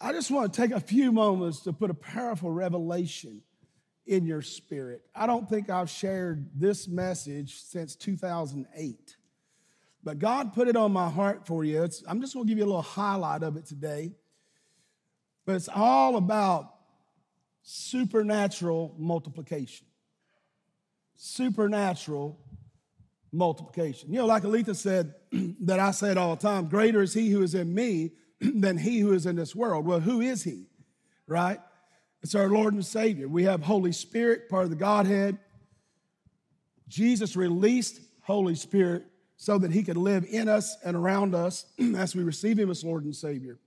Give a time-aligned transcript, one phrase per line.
[0.00, 3.42] I just want to take a few moments to put a powerful revelation
[4.06, 5.02] in your spirit.
[5.14, 9.16] I don't think I've shared this message since 2008,
[10.04, 11.82] but God put it on my heart for you.
[11.82, 14.12] It's, I'm just going to give you a little highlight of it today.
[15.44, 16.74] But it's all about
[17.62, 19.86] supernatural multiplication.
[21.16, 22.38] Supernatural
[23.32, 24.12] multiplication.
[24.12, 27.30] You know, like Aletha said, that I say it all the time greater is he
[27.30, 29.86] who is in me than he who is in this world.
[29.86, 30.66] Well, who is he?
[31.26, 31.60] Right?
[32.22, 33.28] It's our Lord and Savior.
[33.28, 35.38] We have Holy Spirit, part of the Godhead.
[36.88, 39.04] Jesus released Holy Spirit
[39.36, 42.82] so that he could live in us and around us as we receive him as
[42.82, 43.58] Lord and Savior.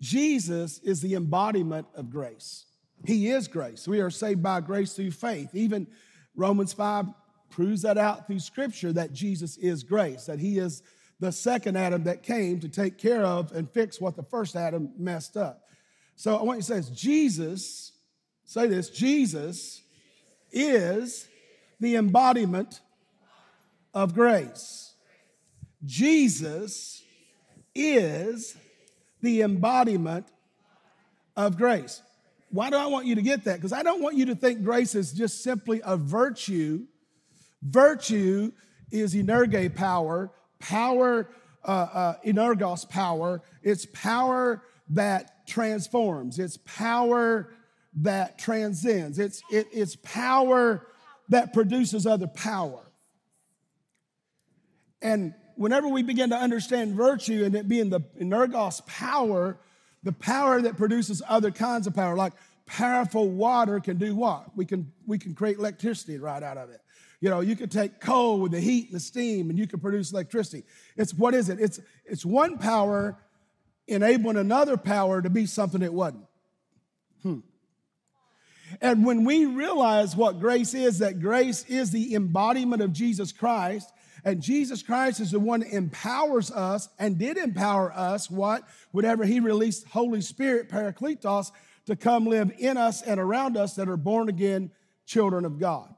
[0.00, 2.66] Jesus is the embodiment of grace.
[3.04, 3.88] He is grace.
[3.88, 5.50] We are saved by grace through faith.
[5.54, 5.86] Even
[6.34, 7.06] Romans 5
[7.48, 10.82] proves that out through scripture that Jesus is grace, that he is
[11.20, 14.90] the second Adam that came to take care of and fix what the first Adam
[14.98, 15.62] messed up.
[16.14, 17.92] So I want you to say this Jesus,
[18.44, 19.82] say this, Jesus
[20.52, 21.28] is
[21.80, 22.80] the embodiment
[23.94, 24.94] of grace.
[25.84, 27.02] Jesus
[27.74, 28.56] is
[29.20, 30.26] the embodiment
[31.36, 32.02] of grace.
[32.50, 33.56] Why do I want you to get that?
[33.56, 36.86] Because I don't want you to think grace is just simply a virtue.
[37.62, 38.52] Virtue
[38.90, 41.28] is energe power, power,
[41.64, 43.42] uh, uh, energos power.
[43.62, 46.38] It's power that transforms.
[46.38, 47.52] It's power
[48.02, 49.18] that transcends.
[49.18, 50.86] It's, it, it's power
[51.28, 52.80] that produces other power.
[55.02, 59.58] And whenever we begin to understand virtue and it being the energos power,
[60.02, 62.32] the power that produces other kinds of power, like
[62.66, 64.56] powerful water can do what?
[64.56, 66.80] We can, we can create electricity right out of it.
[67.20, 69.80] You know, you could take coal with the heat and the steam and you can
[69.80, 70.64] produce electricity.
[70.96, 71.60] It's what is it?
[71.60, 73.18] It's, it's one power
[73.88, 76.26] enabling another power to be something it wasn't.
[77.22, 77.38] Hmm.
[78.80, 83.90] And when we realize what grace is, that grace is the embodiment of Jesus Christ,
[84.24, 88.64] and Jesus Christ is the one that empowers us and did empower us, what?
[88.90, 91.52] Whenever He released Holy Spirit, Parakletos,
[91.86, 94.72] to come live in us and around us that are born again
[95.06, 95.94] children of God.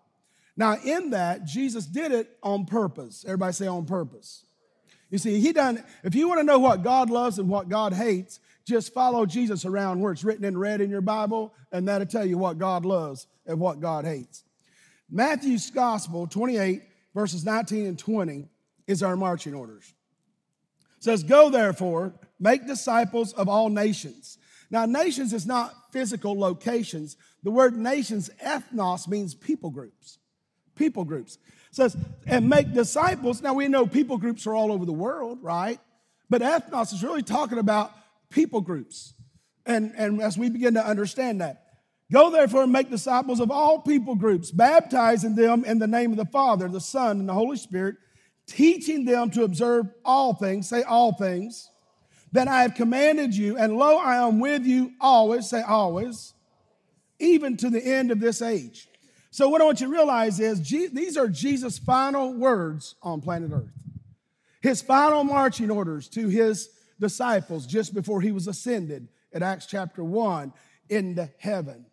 [0.58, 3.24] Now, in that, Jesus did it on purpose.
[3.24, 4.44] Everybody say on purpose.
[5.08, 7.94] You see, he done, if you want to know what God loves and what God
[7.94, 12.08] hates, just follow Jesus around where it's written in red in your Bible, and that'll
[12.08, 14.42] tell you what God loves and what God hates.
[15.08, 16.82] Matthew's Gospel 28
[17.14, 18.48] verses 19 and 20
[18.86, 19.94] is our marching orders.
[20.98, 24.38] It says, Go therefore, make disciples of all nations.
[24.70, 27.16] Now, nations is not physical locations.
[27.42, 30.17] The word nations, ethnos, means people groups.
[30.78, 31.38] People groups.
[31.70, 31.96] It says,
[32.26, 33.42] and make disciples.
[33.42, 35.78] Now, we know people groups are all over the world, right?
[36.30, 37.92] But ethnos is really talking about
[38.30, 39.12] people groups.
[39.66, 41.68] And, and as we begin to understand that,
[42.10, 46.16] Go therefore and make disciples of all people groups, baptizing them in the name of
[46.16, 47.96] the Father, the Son, and the Holy Spirit,
[48.46, 51.70] teaching them to observe all things, say all things,
[52.32, 53.58] that I have commanded you.
[53.58, 56.32] And lo, I am with you always, say always,
[57.18, 58.87] even to the end of this age.
[59.30, 63.50] So, what I want you to realize is these are Jesus' final words on planet
[63.52, 63.72] Earth.
[64.60, 70.02] His final marching orders to his disciples just before he was ascended at Acts chapter
[70.02, 70.52] 1
[70.88, 71.86] into heaven.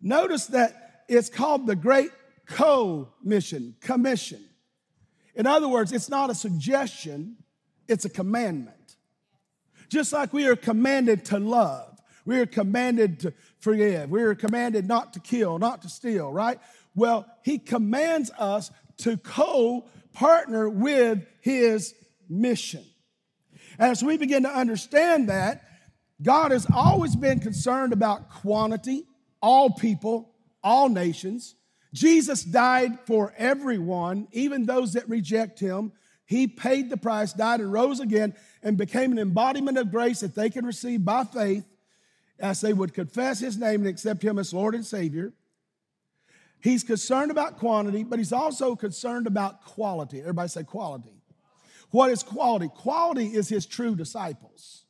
[0.00, 2.10] Notice that it's called the Great
[2.46, 4.44] Co-Mission, Commission.
[5.34, 7.36] In other words, it's not a suggestion,
[7.88, 8.96] it's a commandment.
[9.88, 14.86] Just like we are commanded to love, we are commanded to forgive, we are commanded
[14.86, 16.58] not to kill, not to steal, right?
[16.94, 21.94] Well, he commands us to co partner with his
[22.28, 22.84] mission.
[23.78, 25.62] As we begin to understand that,
[26.22, 29.06] God has always been concerned about quantity
[29.40, 30.30] all people,
[30.62, 31.56] all nations.
[31.92, 35.92] Jesus died for everyone, even those that reject him.
[36.24, 40.34] He paid the price, died, and rose again, and became an embodiment of grace that
[40.34, 41.64] they can receive by faith
[42.42, 45.32] as they would confess his name and accept him as Lord and Savior.
[46.60, 50.20] He's concerned about quantity, but he's also concerned about quality.
[50.20, 51.22] Everybody say quality.
[51.90, 52.68] What is quality?
[52.68, 54.84] Quality is his true disciples.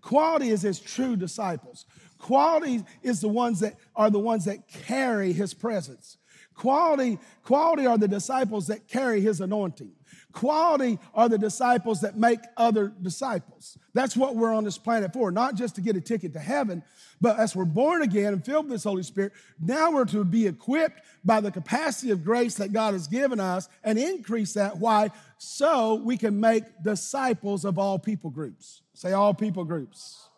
[0.00, 1.86] Quality is his true disciples.
[2.18, 6.18] Quality is the ones that are the ones that carry his presence.
[6.54, 9.92] Quality, quality are the disciples that carry his anointing.
[10.32, 13.76] Quality are the disciples that make other disciples.
[13.92, 16.82] That's what we're on this planet for, not just to get a ticket to heaven,
[17.20, 20.46] but as we're born again and filled with this Holy Spirit, now we're to be
[20.46, 24.78] equipped by the capacity of grace that God has given us and increase that.
[24.78, 25.10] Why?
[25.38, 28.82] So we can make disciples of all people groups.
[28.94, 30.28] Say all people groups.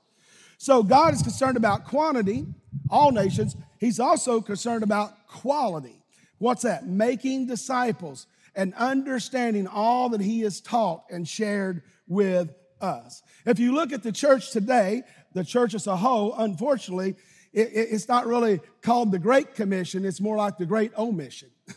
[0.59, 2.47] So God is concerned about quantity,
[2.91, 3.57] all nations.
[3.79, 6.03] He's also concerned about quality.
[6.39, 6.87] What's that?
[6.87, 13.23] Making disciples and understanding all that he has taught and shared with us.
[13.47, 15.03] If you look at the church today,
[15.33, 17.17] the church as a whole, unfortunately,
[17.53, 21.51] it, it, it's not really called the Great Commission, it's more like the Great Omission.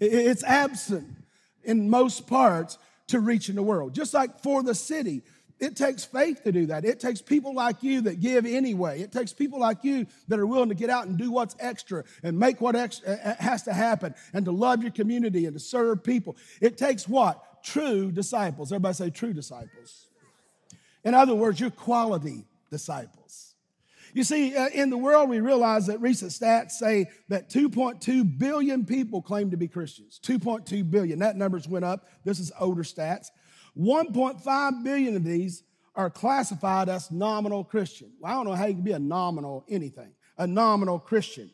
[0.00, 1.08] it, it's absent
[1.64, 3.94] in most parts to reach in the world.
[3.94, 5.22] Just like for the city,
[5.62, 6.84] it takes faith to do that.
[6.84, 9.00] It takes people like you that give anyway.
[9.00, 12.02] It takes people like you that are willing to get out and do what's extra
[12.24, 15.54] and make what extra uh, uh, has to happen and to love your community and
[15.54, 16.36] to serve people.
[16.60, 17.62] It takes what?
[17.62, 18.72] True disciples.
[18.72, 20.08] Everybody say true disciples.
[21.04, 23.54] In other words, you're quality disciples.
[24.14, 28.84] You see, uh, in the world, we realize that recent stats say that 2.2 billion
[28.84, 30.18] people claim to be Christians.
[30.24, 31.20] 2.2 billion.
[31.20, 32.08] That numbers went up.
[32.24, 33.28] This is older stats.
[33.78, 35.62] 1.5 billion of these
[35.94, 38.12] are classified as nominal Christian.
[38.20, 41.50] Well, I don't know how you can be a nominal anything, a nominal Christian.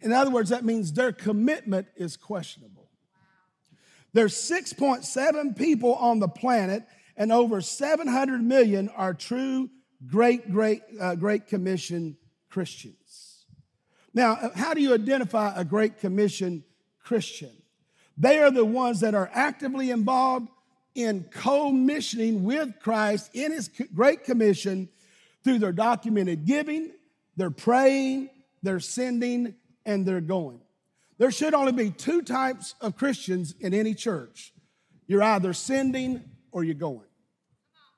[0.00, 2.90] In other words, that means their commitment is questionable.
[4.12, 6.84] There's 6.7 people on the planet,
[7.16, 9.68] and over 700 million are true
[10.06, 12.16] great, great, uh, great commission
[12.48, 13.46] Christians.
[14.14, 16.64] Now, uh, how do you identify a great commission
[17.02, 17.50] Christian?
[18.16, 20.48] They are the ones that are actively involved
[20.96, 24.88] in co-missioning with Christ in his great commission
[25.44, 26.90] through their documented giving,
[27.36, 28.30] their praying,
[28.62, 29.54] their sending,
[29.84, 30.60] and their going.
[31.18, 34.52] There should only be two types of Christians in any church.
[35.06, 37.06] You're either sending or you're going.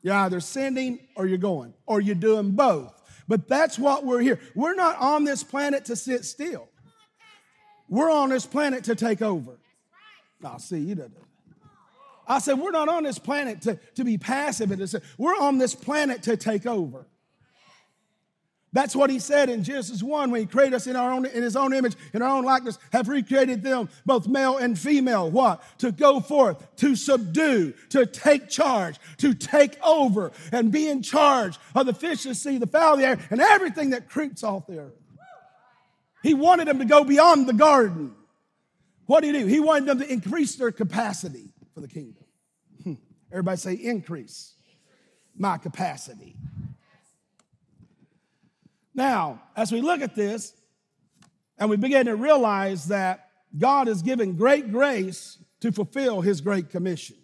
[0.03, 2.95] You're either sending or you're going, or you're doing both.
[3.27, 4.39] But that's what we're here.
[4.55, 6.69] We're not on this planet to sit still.
[7.89, 9.59] We're on this planet to take over.
[10.45, 11.11] I'll see you.
[12.29, 14.71] I said, we're not on this planet to, to be passive.
[14.71, 17.07] And to we're on this planet to take over.
[18.71, 21.43] That's what he said in Genesis 1 when he created us in our own in
[21.43, 25.31] his own image, in our own likeness, have recreated them, both male and female.
[25.31, 25.63] What?
[25.79, 31.59] To go forth, to subdue, to take charge, to take over, and be in charge
[31.75, 34.45] of the fish of the sea, the fowl of the air, and everything that creeps
[34.45, 34.93] off the earth.
[36.23, 38.15] He wanted them to go beyond the garden.
[39.07, 39.47] What did he do?
[39.47, 42.18] He wanted them to increase their capacity for the kingdom.
[43.31, 44.55] Everybody say, increase
[45.37, 46.35] my capacity.
[48.95, 50.53] Now, as we look at this
[51.59, 56.71] and we begin to realize that God is giving great grace to fulfill his great
[56.71, 57.17] commission.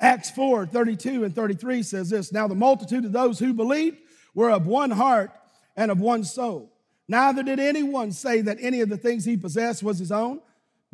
[0.00, 3.98] Acts 4 32 and 33 says this Now the multitude of those who believed
[4.34, 5.30] were of one heart
[5.76, 6.72] and of one soul.
[7.06, 10.40] Neither did anyone say that any of the things he possessed was his own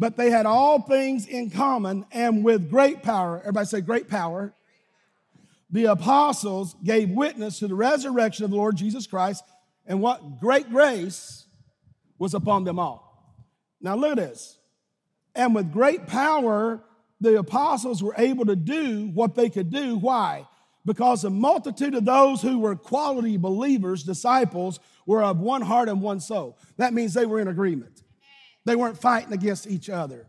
[0.01, 3.39] but they had all things in common and with great power.
[3.41, 4.55] Everybody say, great power.
[5.71, 9.45] The apostles gave witness to the resurrection of the Lord Jesus Christ
[9.87, 11.45] and what great grace
[12.19, 13.37] was upon them all.
[13.83, 14.59] Now, look at this.
[15.35, 16.81] And with great power,
[17.21, 19.99] the apostles were able to do what they could do.
[19.99, 20.49] Why?
[20.87, 26.01] Because the multitude of those who were quality believers, disciples, were of one heart and
[26.01, 26.57] one soul.
[26.79, 28.03] That means they were in agreement.
[28.65, 30.29] They weren't fighting against each other.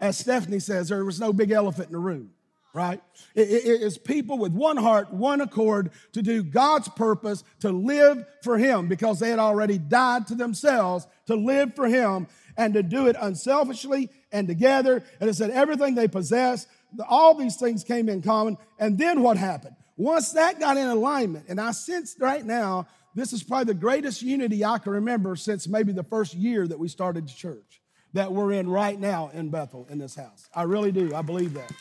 [0.00, 2.30] As Stephanie says, there was no big elephant in the room,
[2.74, 3.00] right?
[3.34, 8.24] It, it, it's people with one heart, one accord to do God's purpose, to live
[8.42, 12.82] for Him because they had already died to themselves to live for Him and to
[12.82, 15.04] do it unselfishly and together.
[15.20, 16.66] And it said everything they possessed,
[17.08, 18.58] all these things came in common.
[18.78, 19.76] And then what happened?
[19.96, 24.22] Once that got in alignment, and I sense right now this is probably the greatest
[24.22, 27.81] unity I can remember since maybe the first year that we started the church
[28.12, 30.48] that we're in right now in Bethel in this house.
[30.54, 31.14] I really do.
[31.14, 31.72] I believe that.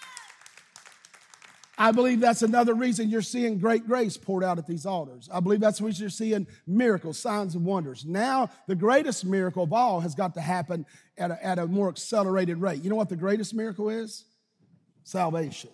[1.78, 5.28] I believe that's another reason you're seeing great grace poured out at these altars.
[5.34, 8.06] I believe that's what you're seeing miracles, signs, and wonders.
[8.06, 10.86] Now, the greatest miracle of all has got to happen
[11.18, 12.84] at a, at a more accelerated rate.
[12.84, 14.26] You know what the greatest miracle is?
[15.04, 15.72] Salvation.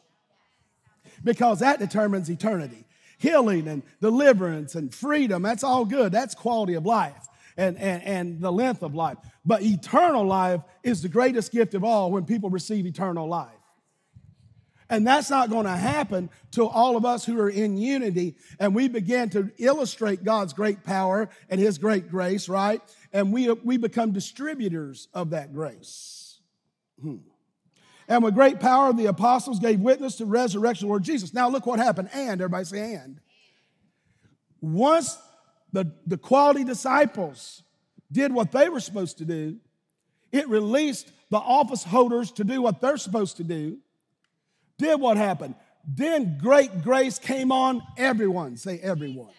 [1.24, 2.86] Because that determines eternity
[3.20, 5.42] healing and deliverance and freedom.
[5.42, 6.12] That's all good.
[6.12, 9.18] That's quality of life and, and, and the length of life.
[9.46, 13.50] But eternal life is the greatest gift of all when people receive eternal life.
[14.90, 18.74] And that's not going to happen to all of us who are in unity and
[18.74, 22.82] we begin to illustrate God's great power and His great grace, right?
[23.12, 26.40] And we, we become distributors of that grace.
[27.02, 27.18] Hmm.
[28.08, 31.34] And with great power, the apostles gave witness to resurrection of Lord Jesus.
[31.34, 32.10] Now, look what happened.
[32.14, 33.20] And, everybody say, and.
[34.62, 35.18] Once
[35.72, 37.64] the, the quality disciples
[38.12, 39.58] did what they were supposed to do,
[40.32, 43.78] it released the office holders to do what they're supposed to do.
[44.78, 45.56] Did what happened?
[45.88, 48.58] Then great grace came on everyone.
[48.58, 49.34] Say, everyone.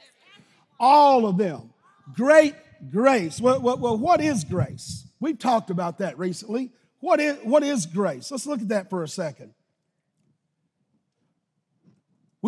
[0.81, 1.71] All of them.
[2.15, 2.55] Great
[2.91, 3.41] grace.
[3.41, 5.07] Well, well, well, what is grace?
[5.21, 6.71] We've talked about that recently.
[7.01, 8.31] What is, what is grace?
[8.31, 9.53] Let's look at that for a second.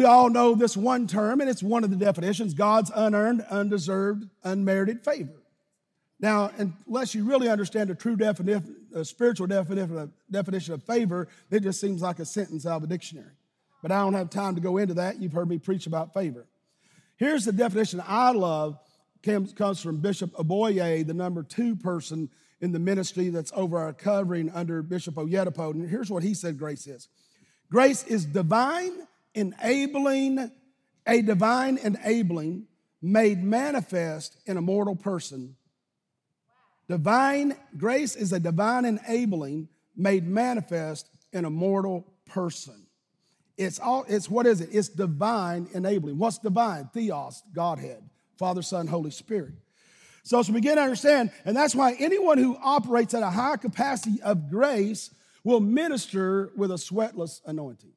[0.01, 4.25] We all know this one term, and it's one of the definitions God's unearned, undeserved,
[4.43, 5.35] unmerited favor.
[6.19, 11.29] Now, unless you really understand the true definition, a spiritual definition of, definition of favor,
[11.51, 13.35] it just seems like a sentence out of a dictionary.
[13.83, 15.21] But I don't have time to go into that.
[15.21, 16.47] You've heard me preach about favor.
[17.19, 18.79] Here's the definition I love
[19.23, 22.31] comes, comes from Bishop Abioye, the number two person
[22.63, 25.73] in the ministry that's over our covering under Bishop Oyedepo.
[25.73, 27.09] And here's what he said grace is
[27.71, 28.93] grace is divine
[29.35, 30.51] enabling,
[31.07, 32.67] a divine enabling
[33.03, 35.57] made manifest in a mortal person.
[36.89, 42.87] Divine grace is a divine enabling made manifest in a mortal person.
[43.57, 44.71] It's all, it's what is it?
[44.73, 46.19] It's divine enabling.
[46.19, 46.89] What's divine?
[46.93, 48.03] Theos, Godhead,
[48.39, 49.53] Father, Son, Holy Spirit.
[50.23, 53.57] So as we begin to understand, and that's why anyone who operates at a high
[53.57, 55.11] capacity of grace
[55.45, 57.93] will minister with a sweatless anointing.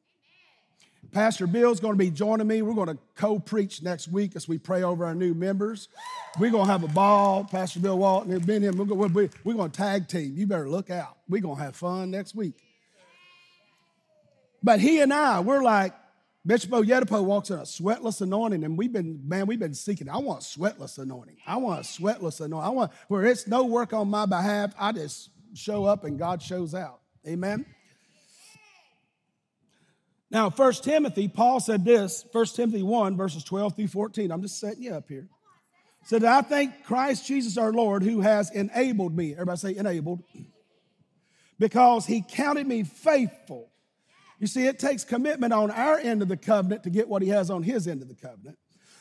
[1.14, 2.64] Pastor Bill's going to be joining me.
[2.64, 5.88] We're going to co preach next week as we pray over our new members.
[6.40, 7.44] We're going to have a ball.
[7.44, 8.78] Pastor Bill Walton and Ben him.
[8.78, 10.34] We're going, we're going to tag team.
[10.36, 11.18] You better look out.
[11.30, 12.56] We're going to have fun next week.
[14.64, 15.94] But he and I, we're like,
[16.46, 20.10] Bishop Oyedepo walks in a sweatless anointing, and we've been, man, we've been seeking.
[20.10, 21.38] I want sweatless anointing.
[21.46, 22.68] I want a sweatless anointing.
[22.68, 24.74] I want where it's no work on my behalf.
[24.80, 27.00] I just show up and God shows out.
[27.28, 27.66] Amen.
[30.34, 34.32] Now, 1 Timothy, Paul said this, 1 Timothy 1, verses 12 through 14.
[34.32, 35.28] I'm just setting you up here.
[36.06, 39.34] Said, I thank Christ Jesus our Lord who has enabled me.
[39.34, 40.24] Everybody say enabled.
[41.60, 43.70] Because he counted me faithful.
[44.40, 47.30] You see, it takes commitment on our end of the covenant to get what he
[47.30, 48.58] has on his end of the covenant.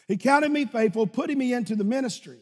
[0.07, 2.41] He counted me faithful, putting me into the ministry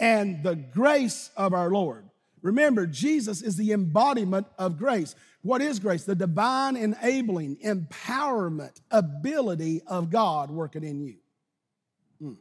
[0.00, 2.10] and the grace of our Lord.
[2.42, 5.14] Remember, Jesus is the embodiment of grace.
[5.44, 6.04] What is grace?
[6.04, 11.16] The divine enabling, empowerment, ability of God working in you.
[12.18, 12.32] Hmm.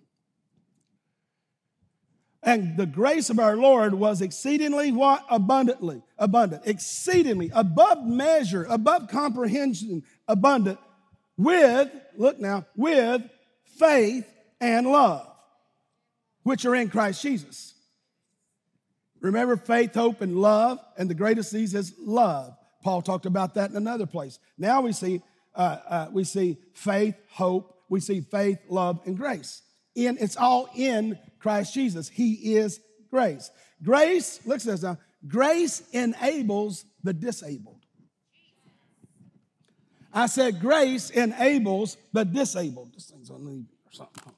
[2.42, 5.26] And the grace of our Lord was exceedingly what?
[5.30, 10.80] Abundantly, abundant, exceedingly, above measure, above comprehension, abundant,
[11.36, 13.22] with, look now, with
[13.80, 14.26] faith
[14.62, 15.28] and love,
[16.44, 17.74] which are in Christ Jesus.
[19.20, 22.56] Remember faith, hope, and love, and the greatest of these is love.
[22.84, 24.40] Paul talked about that in another place.
[24.58, 25.22] Now we see
[25.56, 29.62] uh, uh, we see faith, hope, we see faith, love, and grace.
[29.96, 32.10] In it's all in Christ Jesus.
[32.10, 33.52] He is grace.
[33.84, 34.98] Grace, look at this now.
[35.28, 37.80] Grace enables the disabled.
[40.14, 42.94] I said grace enables the disabled.
[42.94, 44.34] This thing's on leave or something.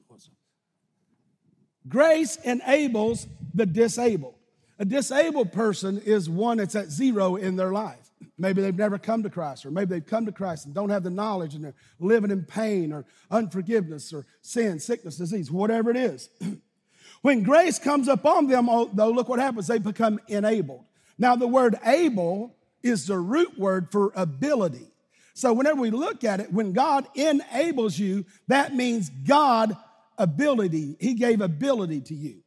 [1.87, 4.35] Grace enables the disabled.
[4.79, 8.04] A disabled person is one that's at zero in their life.
[8.37, 11.03] Maybe they've never come to Christ, or maybe they've come to Christ and don't have
[11.03, 15.97] the knowledge and they're living in pain or unforgiveness or sin, sickness, disease, whatever it
[15.97, 16.29] is.
[17.21, 19.67] when grace comes upon them, oh, though, look what happens.
[19.67, 20.85] They become enabled.
[21.17, 24.87] Now, the word able is the root word for ability.
[25.33, 29.75] So, whenever we look at it, when God enables you, that means God
[30.17, 30.97] ability.
[30.99, 32.41] He gave ability to you.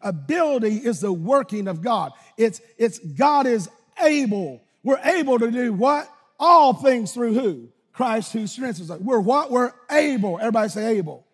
[0.00, 2.12] Ability is the working of God.
[2.36, 3.68] It's, it's God is
[4.02, 4.62] able.
[4.82, 6.10] We're able to do what?
[6.38, 7.68] All things through who?
[7.92, 9.00] Christ who strengthens us.
[9.00, 9.50] We're what?
[9.50, 10.38] We're able.
[10.38, 11.26] Everybody say able.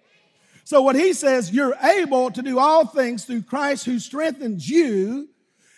[0.64, 5.28] So what he says, you're able to do all things through Christ who strengthens you.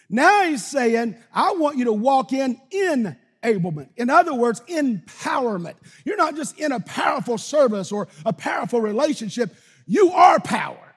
[0.08, 3.88] Now he's saying, I want you to walk in enablement.
[3.96, 5.74] In other words, empowerment.
[6.04, 9.54] You're not just in a powerful service or a powerful relationship.
[9.86, 10.94] You are power.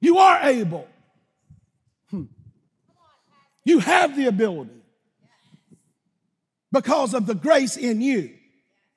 [0.00, 0.88] You are able.
[3.64, 4.70] You have the ability
[6.72, 8.30] because of the grace in you,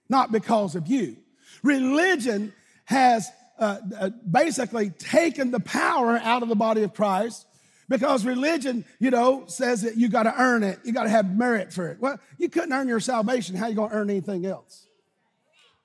[0.10, 1.18] not because of you.
[1.64, 2.54] Religion
[2.86, 3.30] has
[3.60, 7.46] uh, uh, basically taken the power out of the body of Christ
[7.90, 11.36] because religion, you know, says that you got to earn it, you got to have
[11.36, 12.00] merit for it.
[12.00, 13.56] Well, you couldn't earn your salvation.
[13.56, 14.88] How you going to earn anything else?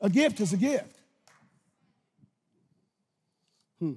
[0.00, 0.99] A gift is a gift.
[3.80, 3.94] Hmm.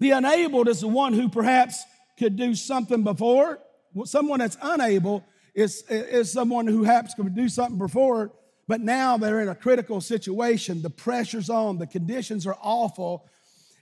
[0.00, 1.82] The enabled is the one who perhaps
[2.18, 3.60] could do something before.
[4.04, 5.24] Someone that's unable
[5.54, 8.32] is, is someone who happens to do something before,
[8.68, 10.82] but now they're in a critical situation.
[10.82, 13.26] The pressure's on, the conditions are awful,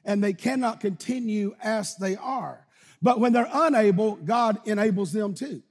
[0.05, 2.67] and they cannot continue as they are.
[3.03, 5.63] But when they're unable, God enables them too.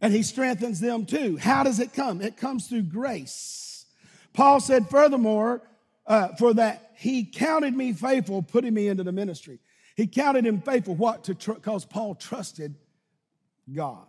[0.00, 1.36] And he strengthens them too.
[1.36, 2.22] How does it come?
[2.22, 3.84] It comes through grace.
[4.32, 5.62] Paul said, furthermore,
[6.06, 9.60] uh, for that he counted me faithful, putting me into the ministry.
[9.94, 10.96] He counted him faithful.
[10.96, 11.22] What?
[11.24, 12.74] To because Paul trusted
[13.72, 14.08] God.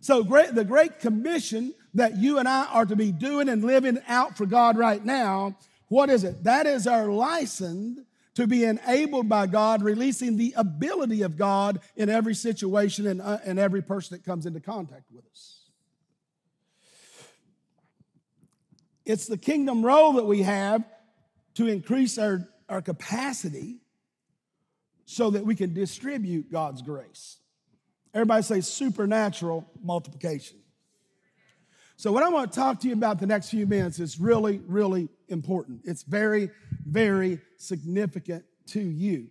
[0.00, 4.00] So great, the Great Commission that you and I are to be doing and living
[4.08, 6.42] out for God right now, what is it?
[6.42, 8.00] That is our license
[8.34, 13.38] to be enabled by God, releasing the ability of God in every situation and, uh,
[13.44, 15.60] and every person that comes into contact with us.
[19.04, 20.84] It's the kingdom role that we have
[21.54, 23.78] to increase our, our capacity
[25.04, 27.38] so that we can distribute God's grace.
[28.14, 30.58] Everybody say supernatural multiplication.
[31.96, 34.58] So, what I want to talk to you about the next few minutes is really,
[34.66, 35.82] really important.
[35.84, 36.50] It's very,
[36.86, 39.28] very significant to you.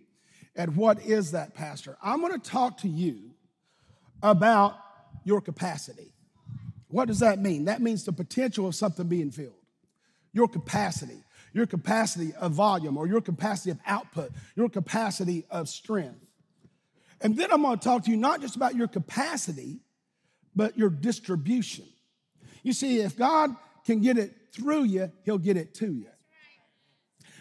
[0.54, 1.96] And what is that, Pastor?
[2.02, 3.32] I'm going to talk to you
[4.22, 4.78] about
[5.24, 6.12] your capacity.
[6.88, 7.66] What does that mean?
[7.66, 9.54] That means the potential of something being filled.
[10.32, 16.24] Your capacity, your capacity of volume, or your capacity of output, your capacity of strength.
[17.20, 19.80] And then I'm going to talk to you not just about your capacity,
[20.54, 21.86] but your distribution.
[22.62, 23.54] You see, if God
[23.84, 26.08] can get it through you, He'll get it to you.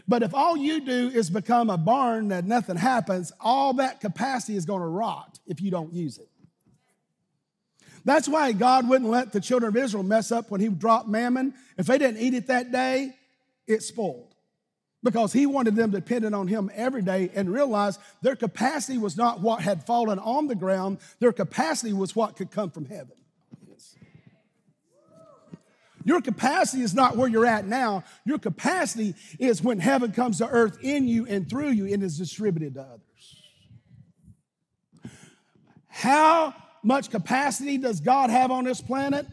[0.08, 4.56] But if all you do is become a barn that nothing happens, all that capacity
[4.56, 6.28] is going to rot if you don't use it.
[8.06, 11.52] That's why God wouldn't let the children of Israel mess up when He dropped manna.
[11.78, 13.14] If they didn't eat it that day,
[13.70, 14.36] it spoiled
[15.02, 19.40] because he wanted them dependent on him every day and realized their capacity was not
[19.40, 23.14] what had fallen on the ground, their capacity was what could come from heaven.
[26.06, 28.04] Your capacity is not where you're at now.
[28.26, 32.18] Your capacity is when heaven comes to earth in you and through you and is
[32.18, 33.04] distributed to others.
[35.88, 39.28] How much capacity does God have on this planet?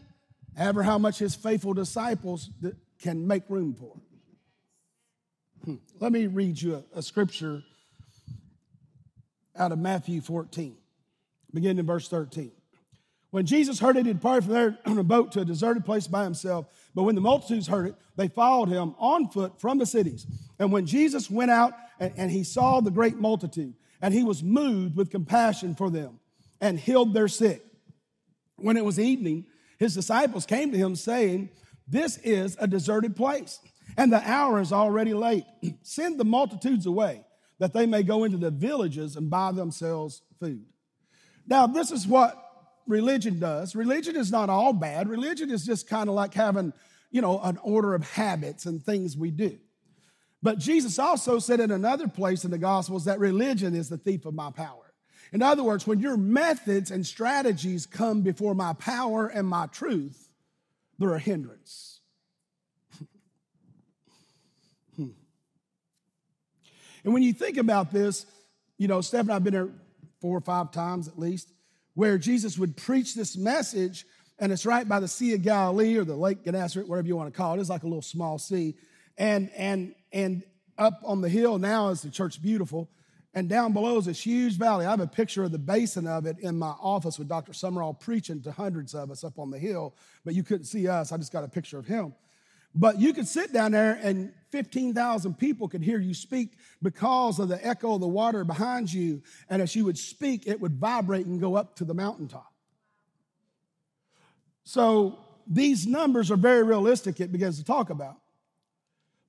[0.57, 2.49] Ever how much his faithful disciples
[3.01, 3.99] can make room for.
[5.67, 5.75] Hmm.
[5.99, 7.61] Let me read you a, a scripture
[9.53, 10.77] out of Matthew 14,
[11.53, 12.53] beginning in verse 13.
[13.31, 16.07] When Jesus heard it, he departed from there on a boat to a deserted place
[16.07, 16.67] by himself.
[16.95, 20.25] But when the multitudes heard it, they followed him on foot from the cities.
[20.57, 24.41] And when Jesus went out and, and he saw the great multitude, and he was
[24.41, 26.21] moved with compassion for them
[26.61, 27.61] and healed their sick.
[28.55, 29.47] When it was evening,
[29.79, 31.49] his disciples came to him saying,
[31.89, 33.59] This is a deserted place
[33.97, 35.45] and the hour is already late.
[35.81, 37.25] Send the multitudes away
[37.59, 40.65] that they may go into the villages and buy themselves food.
[41.47, 42.37] Now, this is what
[42.85, 43.75] religion does.
[43.75, 45.09] Religion is not all bad.
[45.09, 46.71] Religion is just kind of like having,
[47.09, 49.57] you know, an order of habits and things we do.
[50.43, 54.25] But Jesus also said in another place in the Gospels that religion is the thief
[54.25, 54.93] of my power.
[55.33, 60.29] In other words, when your methods and strategies come before my power and my truth,
[60.99, 61.96] they're a hindrance.
[67.07, 68.25] And when you think about this,
[68.77, 69.69] you know, Steph and I have been there
[70.19, 71.53] four or five times at least,
[71.93, 74.05] where Jesus would preach this message,
[74.39, 77.33] and it's right by the Sea of Galilee or the Lake Gennesaret, whatever you want
[77.33, 77.61] to call it.
[77.61, 78.75] It's like a little small sea.
[79.17, 80.43] And and and
[80.77, 82.89] up on the hill now is the church beautiful.
[83.33, 84.85] And down below is this huge valley.
[84.85, 87.53] I have a picture of the basin of it in my office with Dr.
[87.53, 91.13] Sumrall preaching to hundreds of us up on the hill, but you couldn't see us.
[91.13, 92.13] I just got a picture of him.
[92.79, 97.49] But you could sit down there and 15,000 people could hear you speak because of
[97.49, 99.23] the echo of the water behind you.
[99.49, 102.53] And as you would speak, it would vibrate and go up to the mountaintop.
[104.63, 108.17] So these numbers are very realistic, it begins to talk about.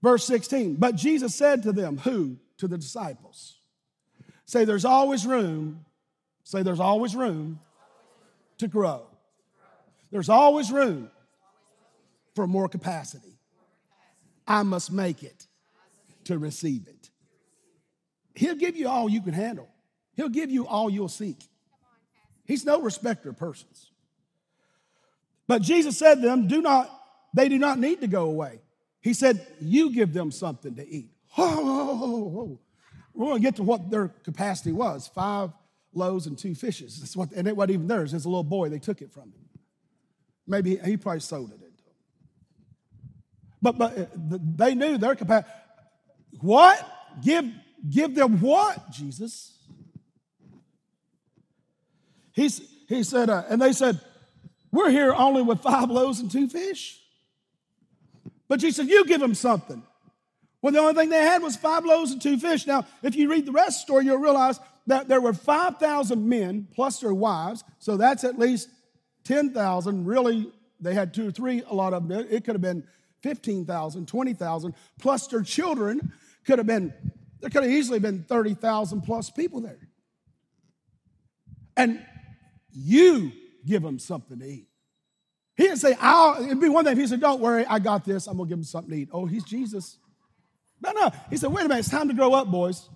[0.02, 2.36] Verse 16, but Jesus said to them, Who?
[2.58, 3.56] To the disciples.
[4.44, 5.84] Say, there's always room.
[6.44, 7.60] Say, there's always room
[8.58, 9.06] to grow.
[10.10, 11.10] There's always room
[12.34, 13.37] for more capacity.
[14.48, 15.46] I must make it
[16.24, 17.10] to receive it.
[18.34, 19.68] He'll give you all you can handle,
[20.14, 21.44] He'll give you all you'll seek.
[22.44, 23.90] He's no respecter of persons.
[25.46, 26.90] But Jesus said to them, Do not,
[27.34, 28.60] they do not need to go away.
[29.02, 31.10] He said, You give them something to eat.
[31.40, 32.58] Oh,
[33.14, 35.50] We're going to get to what their capacity was five
[35.92, 36.98] loaves and two fishes.
[37.00, 38.14] That's what, and it wasn't even theirs.
[38.14, 39.48] As a little boy, they took it from him.
[40.46, 41.67] Maybe he probably sold it.
[43.72, 45.52] But, but uh, they knew their capacity.
[46.40, 46.84] What?
[47.22, 47.50] Give,
[47.88, 49.56] give them what, Jesus?
[52.32, 54.00] He's, he said, uh, and they said,
[54.70, 57.00] We're here only with five loaves and two fish.
[58.46, 59.82] But Jesus said, You give them something.
[60.62, 62.66] Well, the only thing they had was five loaves and two fish.
[62.66, 66.28] Now, if you read the rest of the story, you'll realize that there were 5,000
[66.28, 68.68] men plus their wives, so that's at least
[69.24, 70.06] 10,000.
[70.06, 70.50] Really,
[70.80, 72.26] they had two or three, a lot of them.
[72.30, 72.84] It could have been
[73.22, 76.12] 15,000, 20,000, plus their children
[76.46, 76.92] could have been,
[77.40, 79.88] there could have easily been 30,000 plus people there.
[81.76, 82.04] And
[82.72, 83.32] you
[83.66, 84.68] give them something to eat.
[85.56, 88.04] He didn't say, I'll, it'd be one thing if he said, Don't worry, I got
[88.04, 89.08] this, I'm gonna give them something to eat.
[89.12, 89.98] Oh, he's Jesus.
[90.80, 91.10] No, no.
[91.30, 92.88] He said, Wait a minute, it's time to grow up, boys.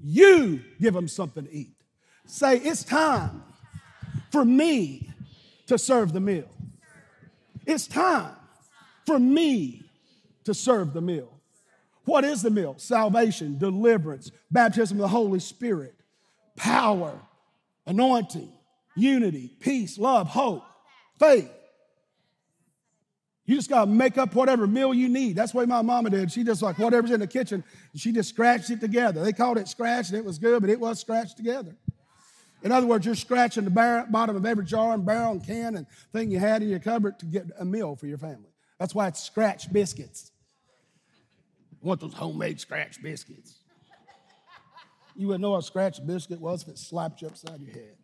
[0.00, 1.74] You give them something to eat.
[2.26, 3.42] Say, It's time
[4.30, 5.10] for me
[5.66, 6.48] to serve the meal.
[7.66, 8.36] It's time
[9.06, 9.82] for me
[10.44, 11.32] to serve the meal.
[12.04, 12.74] What is the meal?
[12.78, 15.94] Salvation, deliverance, baptism of the Holy Spirit,
[16.56, 17.20] power,
[17.86, 18.52] anointing,
[18.94, 20.64] unity, peace, love, hope,
[21.18, 21.50] faith.
[23.44, 25.36] You just got to make up whatever meal you need.
[25.36, 26.32] That's the way my mama did.
[26.32, 27.62] She just like whatever's in the kitchen,
[27.94, 29.22] she just scratched it together.
[29.22, 31.76] They called it scratch and it was good, but it was scratched together.
[32.62, 35.86] In other words, you're scratching the bottom of every jar and barrel and can and
[36.12, 38.50] thing you had in your cupboard to get a meal for your family.
[38.78, 40.32] That's why it's scratch biscuits.
[41.82, 43.54] Want those homemade scratch biscuits.
[45.14, 47.96] You wouldn't know what a scratch biscuit was if it slapped you upside your head.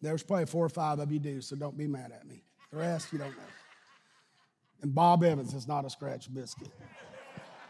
[0.00, 2.42] There's probably four or five of you do, so don't be mad at me.
[2.70, 3.44] The rest, you don't know.
[4.82, 6.70] And Bob Evans is not a scratch biscuit.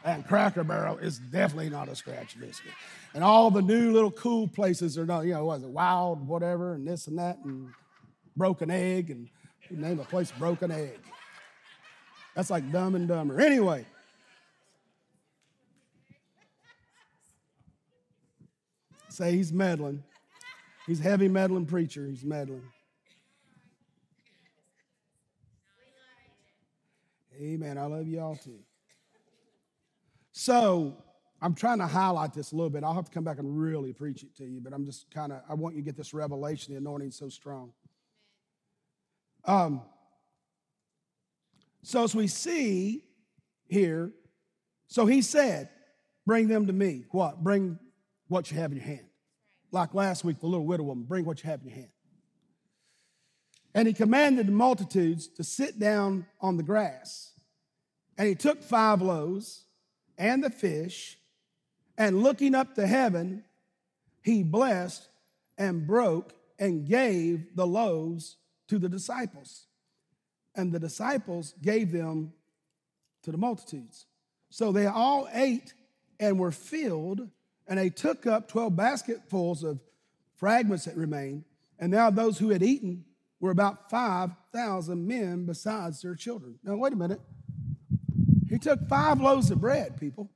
[0.05, 2.73] And Cracker Barrel is definitely not a scratch biscuit.
[3.15, 6.75] And all the new little cool places are not, you know, was it, Wild, whatever,
[6.75, 7.69] and this and that, and
[8.37, 9.29] Broken Egg, and
[9.71, 10.99] name a place Broken Egg.
[12.35, 13.41] That's like Dumb and Dumber.
[13.41, 13.87] Anyway.
[19.09, 20.03] Say he's meddling.
[20.87, 22.07] He's a heavy meddling preacher.
[22.07, 22.63] He's meddling.
[27.39, 27.77] Amen.
[27.77, 28.61] I love y'all too.
[30.33, 30.97] So
[31.43, 32.85] I'm trying to highlight this a little bit.
[32.85, 35.33] I'll have to come back and really preach it to you, but I'm just kind
[35.33, 36.73] of, I want you to get this revelation.
[36.73, 37.73] The anointing so strong.
[39.45, 39.83] Um,
[41.83, 43.05] so as we see
[43.67, 44.13] here,
[44.89, 45.69] so he said,
[46.27, 47.07] bring them to me.
[47.11, 47.43] What?
[47.43, 47.79] Bring
[48.29, 49.07] what you have in your hand.
[49.71, 51.89] Like last week, the little widow woman, bring what you have in your hand.
[53.75, 57.33] And he commanded the multitudes to sit down on the grass.
[58.19, 59.65] And he took five loaves
[60.19, 61.19] and the fish,
[61.97, 63.45] and looking up to heaven,
[64.23, 65.09] he blessed
[65.57, 68.37] and broke and gave the loaves
[68.73, 69.67] to the disciples.
[70.55, 72.33] And the disciples gave them
[73.23, 74.07] to the multitudes.
[74.49, 75.75] So they all ate
[76.19, 77.29] and were filled
[77.67, 79.79] and they took up 12 basketfuls of
[80.37, 81.45] fragments that remained.
[81.79, 83.05] And now those who had eaten
[83.41, 86.59] were about 5,000 men besides their children.
[86.65, 87.21] Now, wait a minute.
[88.49, 90.31] He took five loaves of bread, people.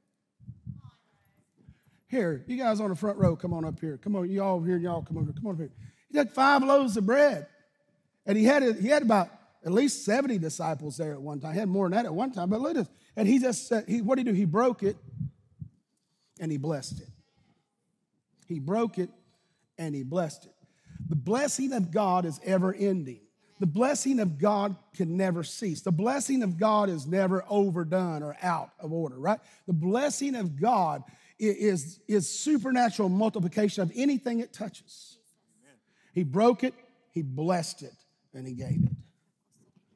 [2.09, 3.97] Here, you guys on the front row, come on up here.
[3.97, 5.33] Come on, you all here, y'all come over.
[5.33, 5.73] Come on up here.
[6.11, 7.47] He took five loaves of bread.
[8.27, 9.31] And he had, he had about
[9.65, 11.53] at least 70 disciples there at one time.
[11.53, 12.51] He had more than that at one time.
[12.51, 12.89] But look at this.
[13.17, 14.37] And he just said, he, what did he do?
[14.37, 14.97] He broke it
[16.39, 17.09] and he blessed it.
[18.47, 19.11] He broke it
[19.79, 20.55] and he blessed it.
[21.09, 23.21] The blessing of God is ever ending.
[23.59, 25.81] The blessing of God can never cease.
[25.81, 29.41] The blessing of God is never overdone or out of order, right?
[29.67, 31.03] The blessing of God
[31.39, 35.19] is, is supernatural multiplication of anything it touches.
[36.13, 36.75] He broke it,
[37.11, 37.95] he blessed it,
[38.37, 38.93] and he gave it.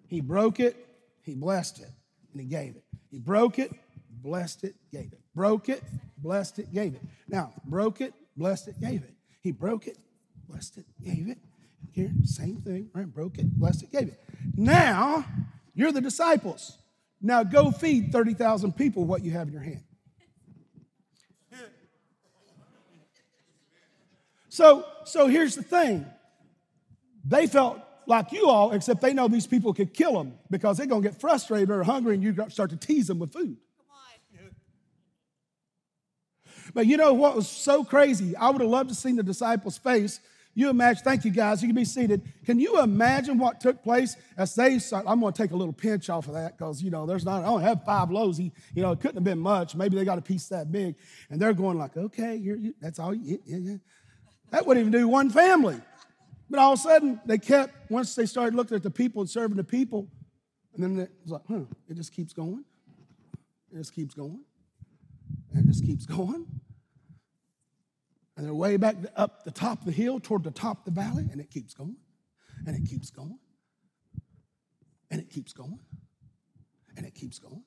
[0.09, 0.77] He broke it,
[1.23, 1.91] he blessed it,
[2.33, 2.85] and he gave it.
[3.11, 3.71] He broke it,
[4.11, 5.21] blessed it, gave it.
[5.35, 5.83] Broke it,
[6.19, 7.03] blessed it, gave it.
[7.29, 9.15] Now, broke it, blessed it, gave it.
[9.43, 9.99] He broke it,
[10.49, 11.39] blessed it, gave it.
[11.93, 13.07] Here, same thing, right?
[13.07, 14.21] Broke it, blessed it, gave it.
[14.57, 15.25] Now,
[15.75, 16.79] you're the disciples.
[17.21, 19.85] Now go feed 30,000 people what you have in your hand.
[24.49, 26.05] So, so here's the thing.
[27.25, 30.87] They felt like you all, except they know these people could kill them because they're
[30.87, 33.57] going to get frustrated or hungry and you start to tease them with food.
[36.73, 38.37] But you know what was so crazy?
[38.37, 40.21] I would have loved to see the disciples' face.
[40.55, 42.23] You imagine, thank you guys, you can be seated.
[42.45, 44.79] Can you imagine what took place as they?
[44.93, 47.43] I'm going to take a little pinch off of that because, you know, there's not,
[47.43, 48.37] I don't have five loaves.
[48.37, 49.77] He, you know, it couldn't have been much.
[49.77, 50.97] Maybe they got a piece that big.
[51.31, 53.77] And they're going like, okay, you, that's all you, yeah, yeah.
[54.51, 55.81] That wouldn't even do one family.
[56.51, 59.31] But all of a sudden, they kept, once they started looking at the people and
[59.31, 60.09] serving the people,
[60.75, 62.65] and then it was like, huh, it just keeps going.
[63.73, 64.41] It just keeps going.
[65.55, 66.47] And it just keeps going.
[68.37, 71.01] And they're way back up the top of the hill toward the top of the
[71.01, 71.97] valley, and it keeps going,
[72.67, 73.39] and it keeps going,
[75.11, 75.79] and it keeps going,
[76.97, 77.63] and it keeps going.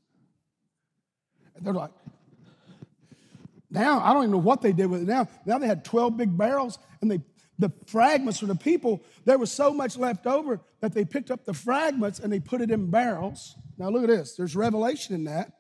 [1.56, 1.91] And they're like,
[3.69, 5.30] Now, I don't even know what they did with it now.
[5.46, 7.19] Now they had 12 big barrels and they
[7.60, 11.46] the fragments for the people, there was so much left over that they picked up
[11.46, 13.56] the fragments and they put it in barrels.
[13.78, 14.36] Now look at this.
[14.36, 15.52] There's revelation in that.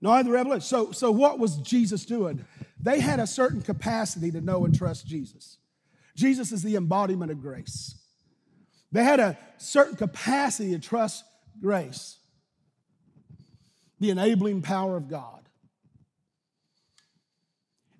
[0.00, 0.62] No, the revelation.
[0.62, 2.44] So, so what was Jesus doing?
[2.80, 5.58] They had a certain capacity to know and trust Jesus.
[6.16, 7.94] Jesus is the embodiment of grace.
[8.90, 11.24] They had a certain capacity to trust
[11.60, 12.18] grace,
[14.00, 15.48] the enabling power of God.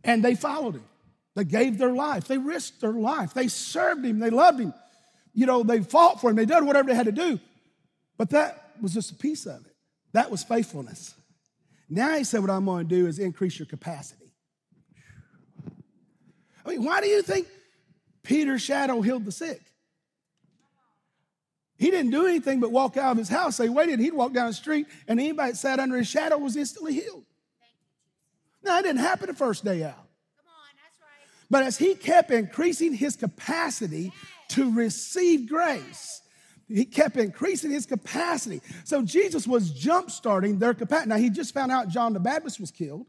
[0.04, 0.84] And they followed him.
[1.34, 2.24] They gave their life.
[2.24, 3.32] They risked their life.
[3.32, 4.18] They served him.
[4.18, 4.74] They loved him.
[5.32, 6.36] You know, they fought for him.
[6.36, 7.40] They did whatever they had to do.
[8.18, 9.72] But that was just a piece of it.
[10.12, 11.14] That was faithfulness.
[11.88, 14.32] Now he said, What I'm going to do is increase your capacity.
[16.64, 17.48] I mean, why do you think
[18.22, 19.60] Peter's shadow healed the sick?
[21.78, 23.56] He didn't do anything but walk out of his house.
[23.56, 23.98] They waited.
[23.98, 27.24] He'd walk down the street, and anybody that sat under his shadow was instantly healed.
[28.62, 30.06] Now, it didn't happen the first day out.
[31.52, 34.10] But as he kept increasing his capacity
[34.48, 36.22] to receive grace,
[36.66, 38.62] he kept increasing his capacity.
[38.84, 41.10] So Jesus was jump starting their capacity.
[41.10, 43.04] Now, he just found out John the Baptist was killed,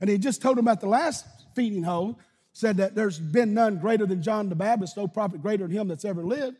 [0.00, 2.18] and he just told him at the last feeding hole,
[2.52, 5.86] said that there's been none greater than John the Baptist, no prophet greater than him
[5.86, 6.56] that's ever lived.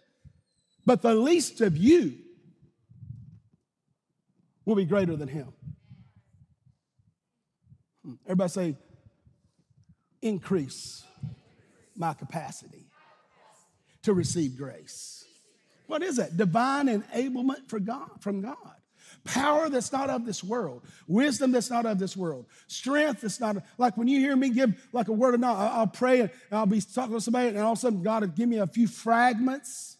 [0.84, 2.18] But the least of you
[4.64, 5.52] will be greater than him.
[8.04, 8.12] Hmm.
[8.26, 8.76] Everybody say,
[10.22, 11.02] increase
[11.98, 12.86] my capacity
[14.02, 15.24] to receive grace.
[15.86, 16.36] What is that?
[16.36, 18.56] Divine enablement for God, from God.
[19.24, 23.56] Power that's not of this world, wisdom that's not of this world, strength that's not
[23.78, 26.66] like when you hear me give like a word of knowledge, I'll pray and I'll
[26.66, 28.86] be talking to somebody, and all of a sudden God will give me a few
[28.86, 29.96] fragments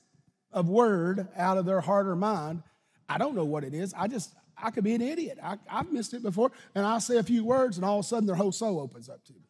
[0.53, 2.63] of word out of their heart or mind.
[3.09, 3.95] I don't know what it is.
[3.95, 5.39] I just I could be an idiot.
[5.43, 8.09] I, have missed it before, and I'll say a few words, and all of a
[8.09, 9.46] sudden their whole soul opens up to me.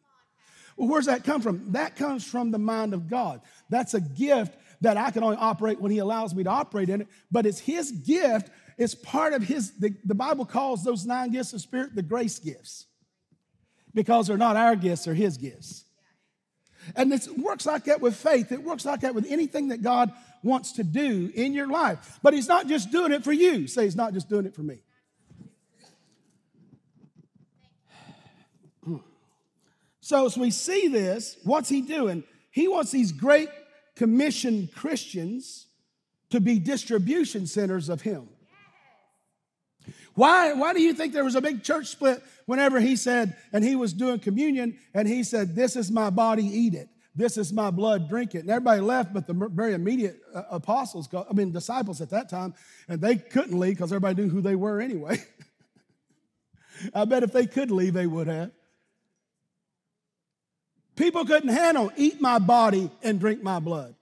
[0.77, 1.71] Well, where's that come from?
[1.73, 3.41] That comes from the mind of God.
[3.69, 7.01] That's a gift that I can only operate when He allows me to operate in
[7.01, 8.51] it, but it's His gift.
[8.77, 12.37] It's part of His, the, the Bible calls those nine gifts of Spirit the grace
[12.37, 12.85] gifts
[13.93, 15.83] because they're not our gifts, they're His gifts.
[16.95, 18.51] And it works like that with faith.
[18.51, 20.13] It works like that with anything that God
[20.43, 22.19] wants to do in your life.
[22.21, 23.67] But He's not just doing it for you.
[23.67, 24.83] Say, He's not just doing it for me.
[30.07, 32.23] So as we see this, what's he doing?
[32.49, 33.49] He wants these great
[33.97, 35.65] commissioned Christians
[36.29, 38.29] to be distribution centers of him.
[40.15, 43.65] Why, why do you think there was a big church split whenever he said, and
[43.65, 46.87] he was doing communion, and he said, This is my body, eat it.
[47.13, 48.43] This is my blood, drink it.
[48.43, 52.53] And everybody left, but the very immediate uh, apostles, I mean, disciples at that time,
[52.87, 55.21] and they couldn't leave because everybody knew who they were anyway.
[56.95, 58.51] I bet if they could leave, they would have.
[60.97, 63.95] People couldn't handle eat my body and drink my blood.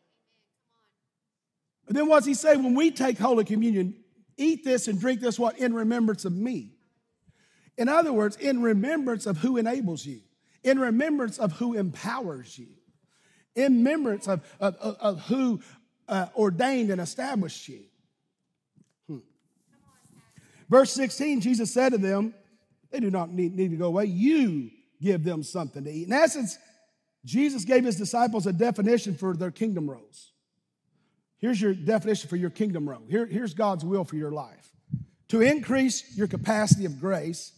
[1.86, 2.56] But then what's he say?
[2.56, 3.94] When we take Holy Communion,
[4.38, 5.60] eat this and drink this what?
[5.60, 6.72] In remembrance of me.
[7.78, 10.22] In other words, in remembrance of who enables you,
[10.64, 12.70] in remembrance of who empowers you,
[13.56, 15.60] in remembrance of, of, of, of who
[16.08, 17.82] uh, ordained and established you.
[19.10, 19.18] Hmm.
[20.70, 22.34] Verse 16, Jesus said to them,
[22.90, 24.06] They do not need, need to go away.
[24.06, 26.08] You give them something to eat.
[26.08, 26.58] In essence,
[27.26, 30.32] Jesus gave his disciples a definition for their kingdom roles.
[31.40, 33.04] Here's your definition for your kingdom role.
[33.10, 34.72] Here, here's God's will for your life
[35.28, 37.52] to increase your capacity of grace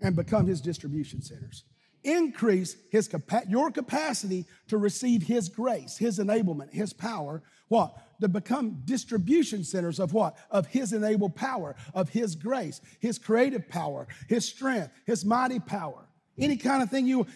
[0.00, 1.64] and become his distribution centers.
[2.02, 3.10] Increase his
[3.46, 7.42] your capacity to receive his grace, his enablement, his power.
[7.68, 7.94] What?
[8.22, 10.36] To become distribution centers of what?
[10.50, 16.06] Of his enabled power, of his grace, his creative power, his strength, his mighty power
[16.38, 17.26] any kind of thing you,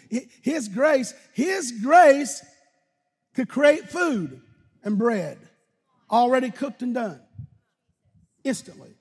[0.43, 2.45] His grace, His grace
[3.35, 4.41] could create food
[4.83, 5.39] and bread
[6.11, 7.21] already cooked and done
[8.45, 8.95] instantly.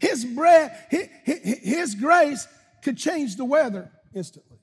[0.00, 2.46] His bread, his, his grace
[2.82, 4.58] could change the weather instantly.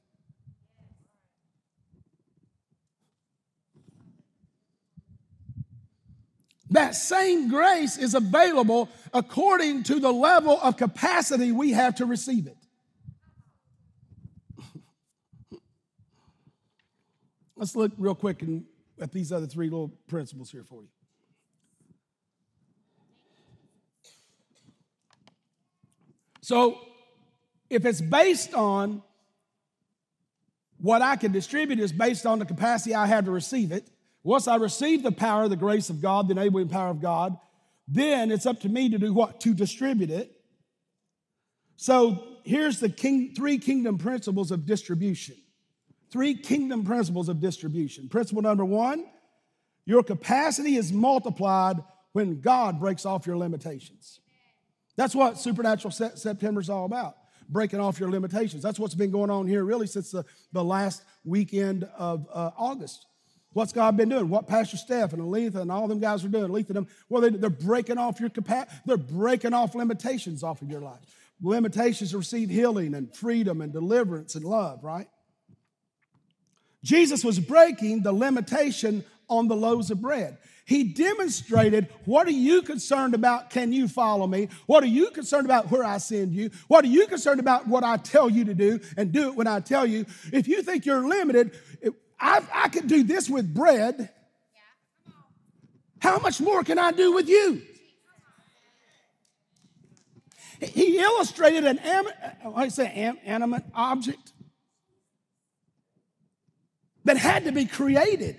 [6.69, 12.47] That same grace is available according to the level of capacity we have to receive
[12.47, 12.57] it.
[17.57, 18.65] Let's look real quick in,
[19.01, 20.89] at these other three little principles here for you.
[26.41, 26.79] So,
[27.69, 29.01] if it's based on
[30.79, 33.89] what I can distribute, is based on the capacity I have to receive it.
[34.23, 37.37] Once I receive the power, the grace of God, the enabling power of God,
[37.87, 39.41] then it's up to me to do what?
[39.41, 40.31] To distribute it.
[41.75, 45.35] So here's the king, three kingdom principles of distribution.
[46.11, 48.09] Three kingdom principles of distribution.
[48.09, 49.05] Principle number one
[49.85, 51.77] your capacity is multiplied
[52.11, 54.19] when God breaks off your limitations.
[54.97, 57.15] That's what Supernatural September is all about
[57.49, 58.61] breaking off your limitations.
[58.61, 63.05] That's what's been going on here really since the, the last weekend of uh, August.
[63.53, 64.29] What's God been doing?
[64.29, 67.29] What Pastor Steph and Aletha and all them guys are doing, Aletha them, well, they,
[67.29, 70.99] they're breaking off your capacity, they're breaking off limitations off of your life.
[71.41, 75.07] Limitations to receive healing and freedom and deliverance and love, right?
[76.87, 80.37] Jesus was breaking the limitation on the loaves of bread.
[80.63, 83.49] He demonstrated what are you concerned about?
[83.49, 84.47] Can you follow me?
[84.67, 86.49] What are you concerned about where I send you?
[86.69, 89.47] What are you concerned about what I tell you to do and do it when
[89.47, 90.05] I tell you?
[90.31, 91.51] If you think you're limited,
[92.17, 94.09] I, I could do this with bread.
[95.99, 97.63] How much more can I do with you?
[100.61, 104.31] He illustrated an I uh, say animate object
[107.07, 108.35] that had to be created.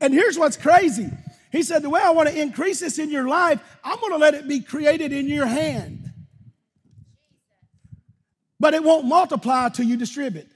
[0.00, 1.10] And here's what's crazy.
[1.50, 4.18] He said, The way I want to increase this in your life, I'm going to
[4.18, 6.12] let it be created in your hand.
[8.60, 10.48] But it won't multiply until you distribute.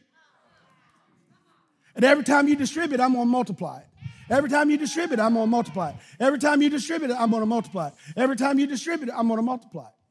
[1.94, 3.86] And every time you distribute, I'm going to multiply it.
[4.30, 5.96] Every time you distribute, I'm going to multiply it.
[6.18, 7.94] Every time you distribute I'm going to multiply it.
[8.16, 10.01] Every time you distribute I'm going to multiply it.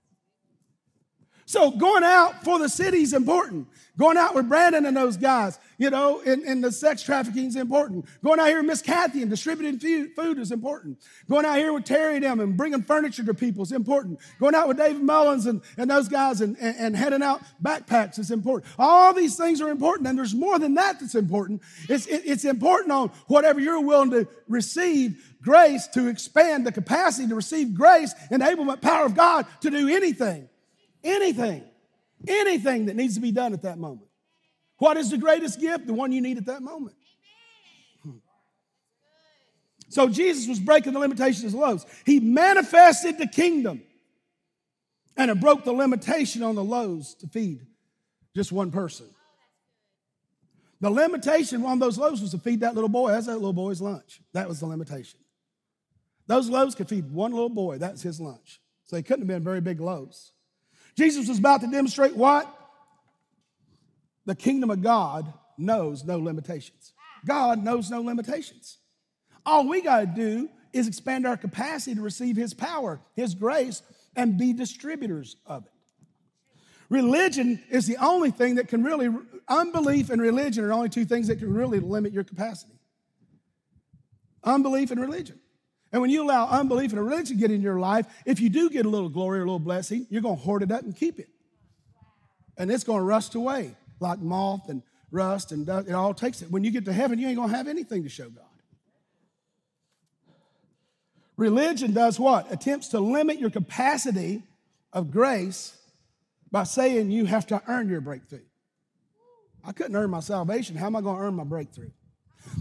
[1.45, 3.67] So going out for the city is important.
[3.97, 7.55] Going out with Brandon and those guys, you know, and, in the sex trafficking is
[7.55, 8.05] important.
[8.23, 9.77] Going out here with Miss Kathy and distributing
[10.15, 10.97] food is important.
[11.29, 14.19] Going out here with Terry and them and bringing furniture to people is important.
[14.39, 18.17] Going out with David Mullins and, and those guys and, and, and heading out backpacks
[18.17, 18.71] is important.
[18.79, 21.61] All these things are important, and there's more than that that's important.
[21.89, 27.27] It's, it, it's important on whatever you're willing to receive grace to expand the capacity
[27.27, 30.47] to receive grace, enablement, power of God to do anything.
[31.03, 31.63] Anything,
[32.27, 34.07] anything that needs to be done at that moment.
[34.77, 35.87] What is the greatest gift?
[35.87, 36.95] The one you need at that moment.
[38.03, 38.17] Hmm.
[39.89, 41.85] So Jesus was breaking the limitations of loaves.
[42.05, 43.83] He manifested the kingdom
[45.17, 47.65] and it broke the limitation on the loaves to feed
[48.35, 49.07] just one person.
[50.79, 53.11] The limitation on those loaves was to feed that little boy.
[53.11, 54.19] That's that little boy's lunch.
[54.33, 55.19] That was the limitation.
[56.25, 57.77] Those loaves could feed one little boy.
[57.77, 58.59] That's his lunch.
[58.85, 60.31] So they couldn't have been very big loaves.
[60.95, 62.47] Jesus was about to demonstrate what?
[64.25, 66.93] The kingdom of God knows no limitations.
[67.25, 68.77] God knows no limitations.
[69.45, 73.81] All we got to do is expand our capacity to receive His power, His grace,
[74.15, 75.71] and be distributors of it.
[76.89, 79.09] Religion is the only thing that can really,
[79.47, 82.73] unbelief and religion are the only two things that can really limit your capacity.
[84.43, 85.39] Unbelief and religion.
[85.91, 88.69] And when you allow unbelief and religion to get in your life, if you do
[88.69, 90.95] get a little glory or a little blessing, you're going to hoard it up and
[90.95, 91.27] keep it.
[92.57, 95.89] And it's going to rust away like moth and rust and dust.
[95.89, 96.49] It all takes it.
[96.49, 98.45] When you get to heaven, you ain't going to have anything to show God.
[101.35, 102.51] Religion does what?
[102.51, 104.43] Attempts to limit your capacity
[104.93, 105.75] of grace
[106.51, 108.43] by saying you have to earn your breakthrough.
[109.63, 110.75] I couldn't earn my salvation.
[110.75, 111.91] How am I going to earn my breakthrough?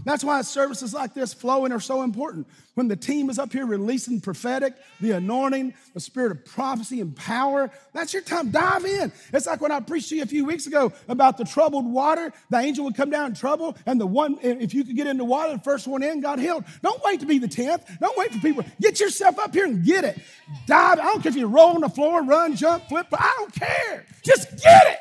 [0.03, 2.47] That's why services like this flowing are so important.
[2.73, 7.15] When the team is up here releasing prophetic, the anointing, the spirit of prophecy and
[7.15, 8.49] power, that's your time.
[8.49, 9.11] Dive in.
[9.33, 12.31] It's like when I preached to you a few weeks ago about the troubled water.
[12.49, 15.25] The angel would come down in trouble, and the one, if you could get into
[15.25, 16.63] water, the first one in got healed.
[16.81, 17.83] Don't wait to be the tenth.
[17.99, 18.63] Don't wait for people.
[18.79, 20.19] Get yourself up here and get it.
[20.65, 20.99] Dive.
[20.99, 23.07] I don't care if you roll on the floor, run, jump, flip.
[23.11, 24.05] I don't care.
[24.23, 24.99] Just get it.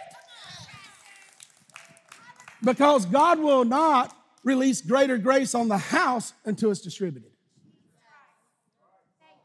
[2.62, 4.14] Because God will not
[4.44, 7.31] release greater grace on the house until it's distributed.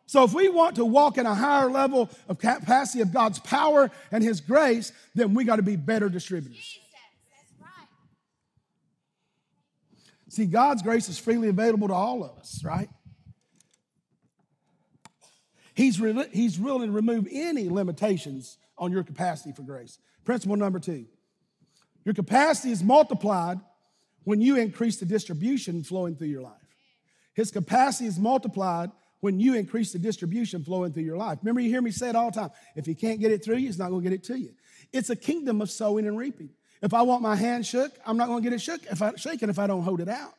[0.07, 3.89] So, if we want to walk in a higher level of capacity of God's power
[4.11, 6.79] and His grace, then we got to be better distributors.
[10.29, 12.89] See, God's grace is freely available to all of us, right?
[15.73, 19.97] He's, re- he's willing to remove any limitations on your capacity for grace.
[20.23, 21.05] Principle number two
[22.03, 23.59] your capacity is multiplied
[24.25, 26.53] when you increase the distribution flowing through your life.
[27.33, 31.39] His capacity is multiplied when you increase the distribution flowing through your life.
[31.41, 32.51] Remember, you hear me say it all the time.
[32.75, 34.53] If he can't get it through you, he's not going to get it to you.
[34.91, 36.49] It's a kingdom of sowing and reaping.
[36.81, 39.15] If I want my hand shook, I'm not going to get it shook if I
[39.15, 40.33] shaken if I don't hold it out.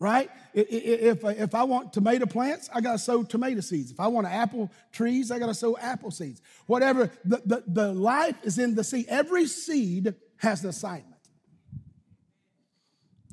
[0.00, 0.30] Right?
[0.52, 3.90] If, if I want tomato plants, I got to sow tomato seeds.
[3.90, 6.42] If I want apple trees, I got to sow apple seeds.
[6.66, 9.06] Whatever, the, the, the life is in the seed.
[9.08, 11.13] Every seed has an assignment.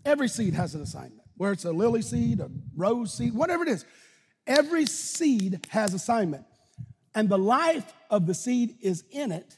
[0.05, 3.69] Every seed has an assignment, where it's a lily seed, a rose seed, whatever it
[3.69, 3.85] is.
[4.47, 6.45] Every seed has assignment.
[7.13, 9.57] And the life of the seed is in it,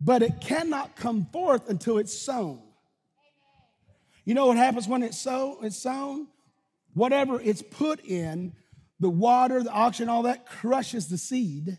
[0.00, 2.62] but it cannot come forth until it's sown.
[4.24, 5.58] You know what happens when it's sown?
[5.62, 6.26] It's sown.
[6.94, 8.52] Whatever it's put in,
[9.00, 11.78] the water, the oxygen, all that crushes the seed.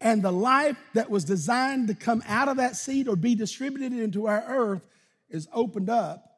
[0.00, 3.92] And the life that was designed to come out of that seed or be distributed
[3.98, 4.86] into our earth
[5.34, 6.30] is opened up.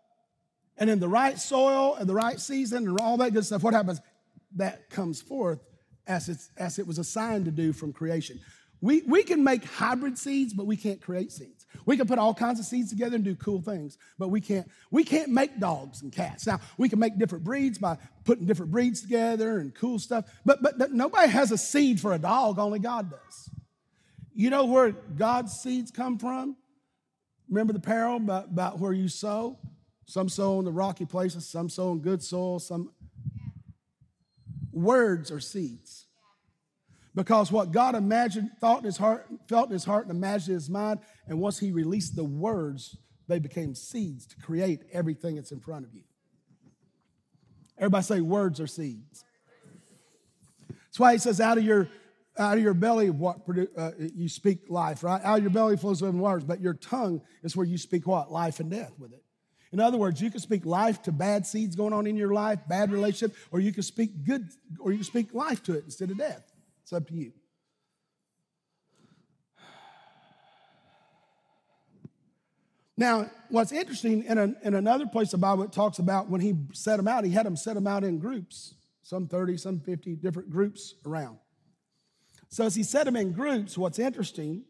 [0.78, 3.74] And in the right soil and the right season and all that good stuff, what
[3.74, 4.00] happens?
[4.56, 5.60] That comes forth
[6.06, 8.40] as, it's, as it was assigned to do from creation.
[8.80, 11.66] We, we can make hybrid seeds, but we can't create seeds.
[11.86, 14.68] We can put all kinds of seeds together and do cool things, but we can't,
[14.90, 16.46] we can't make dogs and cats.
[16.46, 20.62] Now, we can make different breeds by putting different breeds together and cool stuff, but,
[20.62, 23.50] but nobody has a seed for a dog, only God does.
[24.34, 26.56] You know where God's seeds come from?
[27.48, 29.58] Remember the parable about, about where you sow?
[30.06, 32.92] Some sow in the rocky places, some sow in good soil, some.
[34.72, 36.06] Words are seeds.
[37.14, 40.54] Because what God imagined, thought in his heart, felt in his heart, and imagined in
[40.56, 45.50] his mind, and once he released the words, they became seeds to create everything that's
[45.50, 46.02] in front of you.
[47.78, 49.24] Everybody say words are seeds.
[50.68, 51.88] That's why he says, out of your
[52.38, 53.40] out of your belly what
[53.76, 55.22] uh, you speak life, right?
[55.24, 58.30] Out of your belly flows living waters, but your tongue is where you speak what?
[58.30, 59.22] Life and death with it.
[59.72, 62.60] In other words, you can speak life to bad seeds going on in your life,
[62.68, 66.10] bad relationship, or you can speak good, or you can speak life to it instead
[66.10, 66.52] of death.
[66.82, 67.32] It's up to you.
[72.96, 76.96] Now, what's interesting, in, a, in another place the Bible talks about when he set
[76.96, 80.48] them out, he had them set them out in groups, some 30, some 50 different
[80.48, 81.36] groups around.
[82.56, 84.64] So as he set them in groups, what's interesting,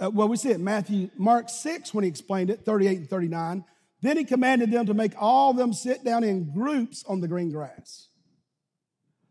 [0.00, 3.64] uh, well, we see it Matthew, Mark 6 when he explained it, 38 and 39.
[4.00, 7.28] Then he commanded them to make all of them sit down in groups on the
[7.28, 8.08] green grass.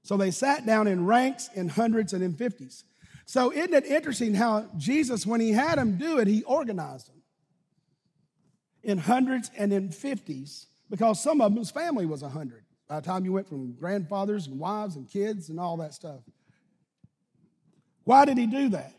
[0.02, 2.86] So they sat down in ranks, in hundreds, and in fifties.
[3.26, 7.22] So isn't it interesting how Jesus, when he had them do it, he organized them
[8.82, 13.06] in hundreds and in fifties because some of them's family was a hundred by the
[13.06, 16.22] time you went from grandfathers and wives and kids and all that stuff.
[18.04, 18.94] Why did he do that?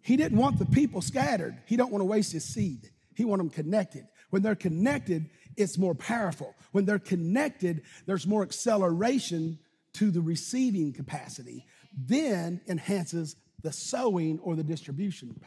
[0.00, 1.58] He didn't want the people scattered.
[1.66, 2.90] He don't want to waste his seed.
[3.14, 4.06] He want them connected.
[4.30, 6.54] When they're connected, it's more powerful.
[6.72, 9.58] When they're connected, there's more acceleration
[9.94, 11.64] to the receiving capacity,
[11.96, 15.40] then enhances the sowing or the distribution.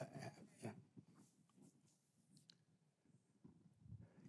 [0.00, 0.68] Uh,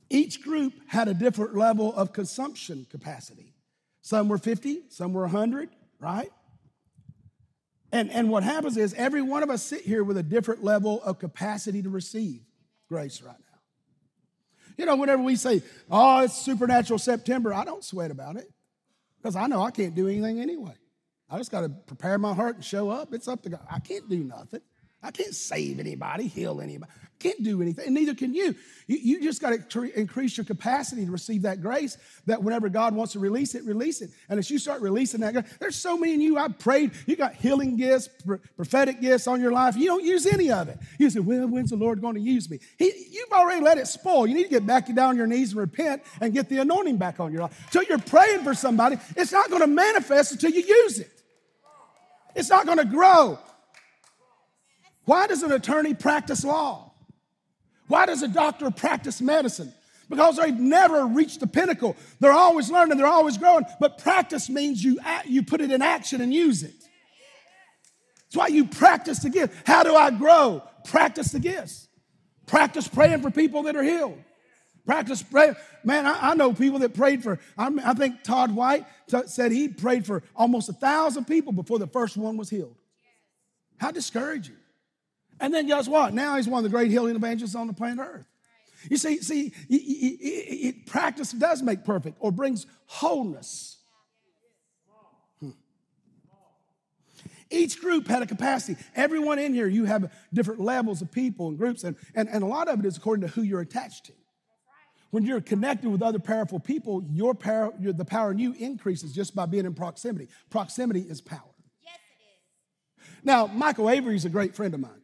[0.10, 3.56] Each group had a different level of consumption capacity.
[4.02, 6.30] Some were 50, some were 100, right?
[7.94, 11.02] And, and what happens is every one of us sit here with a different level
[11.04, 12.42] of capacity to receive
[12.90, 13.60] grace right now.
[14.80, 18.52] You know, whenever we say, oh, it's supernatural September, I don't sweat about it
[19.22, 20.74] because I know I can't do anything anyway.
[21.30, 23.14] I just got to prepare my heart and show up.
[23.14, 23.62] It's up to God.
[23.70, 24.62] I can't do nothing.
[25.04, 26.92] I can't save anybody, heal anybody.
[26.94, 28.56] I can't do anything, and neither can you.
[28.88, 32.96] You, you just got to increase your capacity to receive that grace that whenever God
[32.96, 34.12] wants to release it, release it.
[34.30, 36.38] And as you start releasing that, there's so many in you.
[36.38, 39.78] I prayed, you got healing gifts, pr- prophetic gifts on your life.
[39.78, 40.78] You don't use any of it.
[41.00, 42.60] You say, well, when's the Lord going to use me?
[42.78, 44.28] He, you've already let it spoil.
[44.28, 46.98] You need to get back down on your knees and repent and get the anointing
[46.98, 47.58] back on your life.
[47.66, 51.10] Until you're praying for somebody, it's not going to manifest until you use it.
[52.36, 53.40] It's not going to grow.
[55.06, 56.92] Why does an attorney practice law?
[57.88, 59.74] Why does a doctor practice medicine?
[60.10, 61.96] Because they've never reached the pinnacle.
[62.20, 63.66] They're always learning, they're always growing.
[63.80, 66.74] But practice means you, you put it in action and use it.
[68.26, 69.68] That's why you practice the gift.
[69.68, 70.64] How do I grow?
[70.86, 71.88] Practice the gifts.
[72.48, 74.18] Practice praying for people that are healed.
[74.86, 75.56] Practice praying.
[75.84, 79.52] Man, I, I know people that prayed for, I, I think Todd White t- said
[79.52, 82.76] he prayed for almost a thousand people before the first one was healed.
[83.78, 84.56] How discouraging.
[85.44, 86.14] And then guess what?
[86.14, 88.26] Now he's one of the great healing evangelists on the planet Earth.
[88.90, 93.78] You see, see, it, it, it, practice does make perfect or brings wholeness.
[95.42, 95.50] Hmm.
[97.50, 98.82] Each group had a capacity.
[98.96, 102.48] Everyone in here, you have different levels of people and groups, and, and, and a
[102.48, 104.14] lot of it is according to who you're attached to.
[105.12, 109.12] When you're connected with other powerful people, your power, your, the power in you increases
[109.12, 110.30] just by being in proximity.
[110.50, 111.42] Proximity is power.
[111.82, 113.26] Yes, it is.
[113.26, 115.03] Now, Michael Avery is a great friend of mine.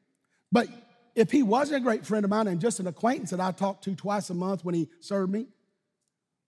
[0.52, 0.68] But
[1.16, 3.84] if he wasn't a great friend of mine and just an acquaintance that I talked
[3.86, 5.48] to twice a month when he served me,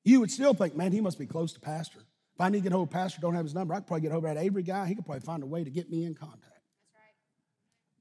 [0.04, 2.00] you would still think, man, he must be close to Pastor.
[2.00, 4.02] If I need to get hold of Pastor, don't have his number, I could probably
[4.02, 4.88] get over that Avery guy.
[4.88, 6.46] He could probably find a way to get me in contact.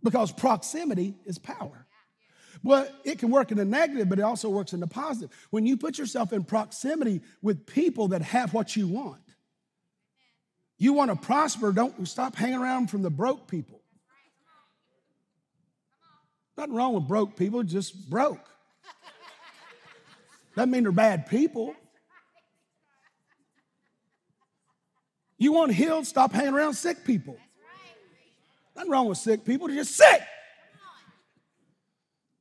[0.03, 1.87] Because proximity is power.
[2.63, 5.31] Well, it can work in the negative, but it also works in the positive.
[5.51, 9.21] When you put yourself in proximity with people that have what you want,
[10.79, 13.80] you want to prosper, don't stop hanging around from the broke people.
[16.61, 18.47] Nothing wrong with broke people, just broke.
[20.55, 21.75] Doesn't mean they're bad people.
[25.39, 27.39] You want healed, stop hanging around sick people.
[28.77, 30.21] Nothing wrong with sick people, they're just sick.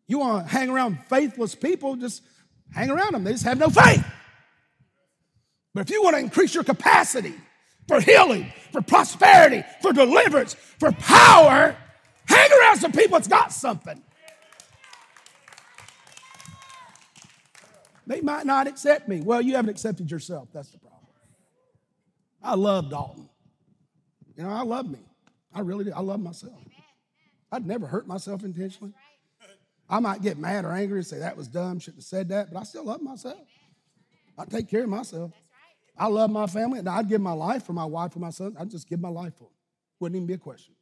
[0.05, 2.21] You want to hang around faithless people, just
[2.73, 3.23] hang around them.
[3.23, 4.05] They just have no faith.
[5.73, 7.35] But if you want to increase your capacity
[7.87, 11.73] for healing, for prosperity, for deliverance, for power,
[12.25, 14.03] hang around some people that's got something.
[18.09, 19.21] They might not accept me.
[19.21, 20.49] Well, you haven't accepted yourself.
[20.51, 20.99] That's the problem.
[22.41, 23.29] I love Dalton.
[24.35, 24.97] You know, I love me.
[25.53, 25.93] I really do.
[25.95, 26.57] I love myself.
[27.51, 28.93] I'd never hurt myself intentionally.
[29.87, 32.51] I might get mad or angry and say that was dumb, shouldn't have said that,
[32.51, 33.37] but I still love myself.
[34.39, 35.31] I take care of myself.
[35.95, 38.55] I love my family, and I'd give my life for my wife or my son.
[38.59, 39.53] I'd just give my life for them.
[39.99, 40.73] Wouldn't even be a question.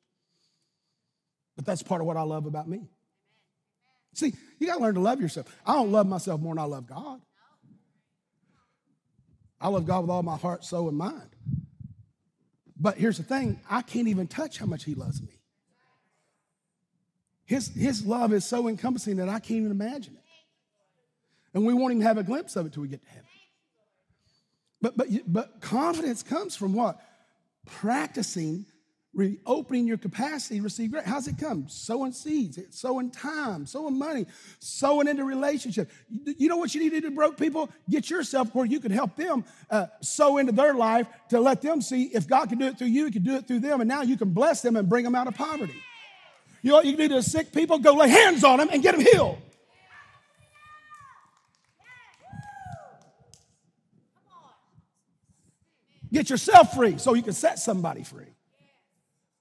[1.57, 2.87] But that's part of what I love about me.
[4.17, 5.45] See, you got to learn to love yourself.
[5.63, 7.21] I don't love myself more than I love God.
[9.61, 11.35] I love God with all my heart, soul, and mind.
[12.79, 15.39] But here's the thing I can't even touch how much He loves me.
[17.45, 20.23] His, his love is so encompassing that I can't even imagine it.
[21.53, 23.23] And we won't even have a glimpse of it till we get to heaven.
[24.81, 26.99] But, but, but confidence comes from what?
[27.67, 28.65] Practicing
[29.17, 31.03] reopening your capacity to receive grace.
[31.03, 31.67] How's it come?
[31.67, 34.27] Sowing seeds, sowing time, sowing money,
[34.59, 35.89] sowing into relationship.
[36.07, 37.69] You know what you need to do, broke people?
[37.89, 41.81] Get yourself where you can help them uh, sow into their life to let them
[41.81, 43.87] see if God can do it through you, He can do it through them, and
[43.87, 45.81] now you can bless them and bring them out of poverty.
[46.61, 47.79] You know what you can do to sick people?
[47.79, 49.39] Go lay hands on them and get them healed.
[56.13, 58.36] Get yourself free so you can set somebody free.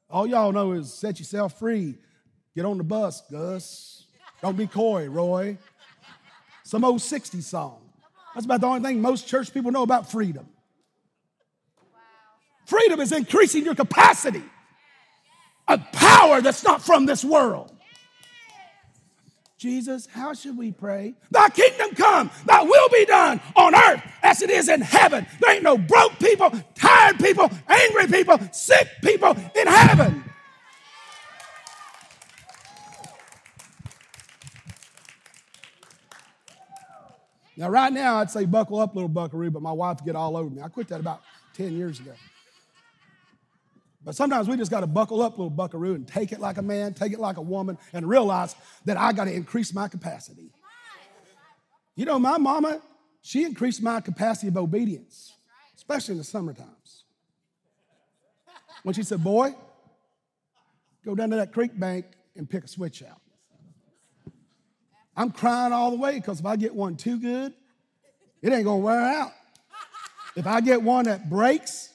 [0.08, 1.96] All y'all know is set yourself free.
[2.54, 4.04] Get on the bus, Gus.
[4.40, 5.58] Don't be coy, Roy.
[6.64, 7.80] Some old 60s song.
[8.34, 10.48] That's about the only thing most church people know about freedom.
[12.66, 14.42] Freedom is increasing your capacity
[15.68, 17.75] of power that's not from this world.
[19.58, 21.14] Jesus, how should we pray?
[21.30, 25.26] Thy kingdom come, thy will be done on earth as it is in heaven.
[25.40, 30.24] There ain't no broke people, tired people, angry people, sick people in heaven.
[37.56, 40.50] Now, right now, I'd say buckle up, little buckaroo, but my wife get all over
[40.50, 40.60] me.
[40.60, 41.22] I quit that about
[41.54, 42.12] 10 years ago.
[44.06, 46.62] But sometimes we just got to buckle up, little buckaroo, and take it like a
[46.62, 48.54] man, take it like a woman, and realize
[48.84, 50.52] that I got to increase my capacity.
[51.96, 52.80] You know, my mama,
[53.22, 55.32] she increased my capacity of obedience,
[55.76, 57.02] especially in the summer times.
[58.84, 59.56] When she said, Boy,
[61.04, 63.20] go down to that creek bank and pick a switch out.
[65.16, 67.52] I'm crying all the way because if I get one too good,
[68.40, 69.32] it ain't gonna wear out.
[70.36, 71.92] If I get one that breaks,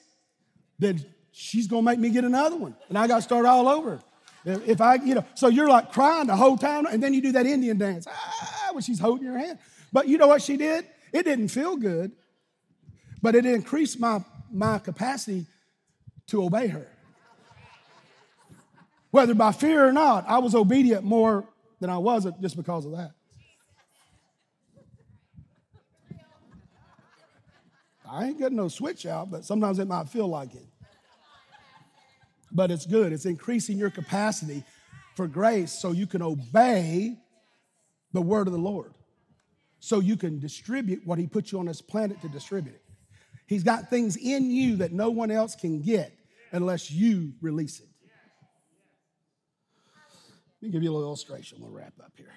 [0.78, 2.76] then she's gonna make me get another one.
[2.90, 4.00] And I gotta start all over.
[4.44, 7.32] If I, you know, so you're like crying the whole time, and then you do
[7.34, 9.60] that Indian dance, ah, when she's holding your hand.
[9.94, 10.86] But you know what she did?
[11.14, 12.12] It didn't feel good,
[13.22, 15.46] but it increased my, my capacity
[16.28, 16.88] to obey her.
[19.12, 21.46] Whether by fear or not, I was obedient more
[21.80, 23.12] than I wasn't just because of that.
[28.10, 30.71] I ain't getting no switch out, but sometimes it might feel like it
[32.52, 33.14] but it's good.
[33.14, 34.64] It's increasing your capacity
[35.16, 37.18] for grace so you can obey
[38.14, 38.94] the word of the Lord,
[39.80, 42.84] so you can distribute what He put you on this planet to distribute it.
[43.48, 46.14] He's got things in you that no one else can get
[46.52, 47.88] unless you release it.
[50.62, 51.58] Let me give you a little illustration.
[51.60, 52.32] We'll wrap up here.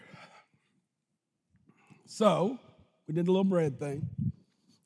[2.07, 2.59] So,
[3.07, 4.09] we did a little bread thing.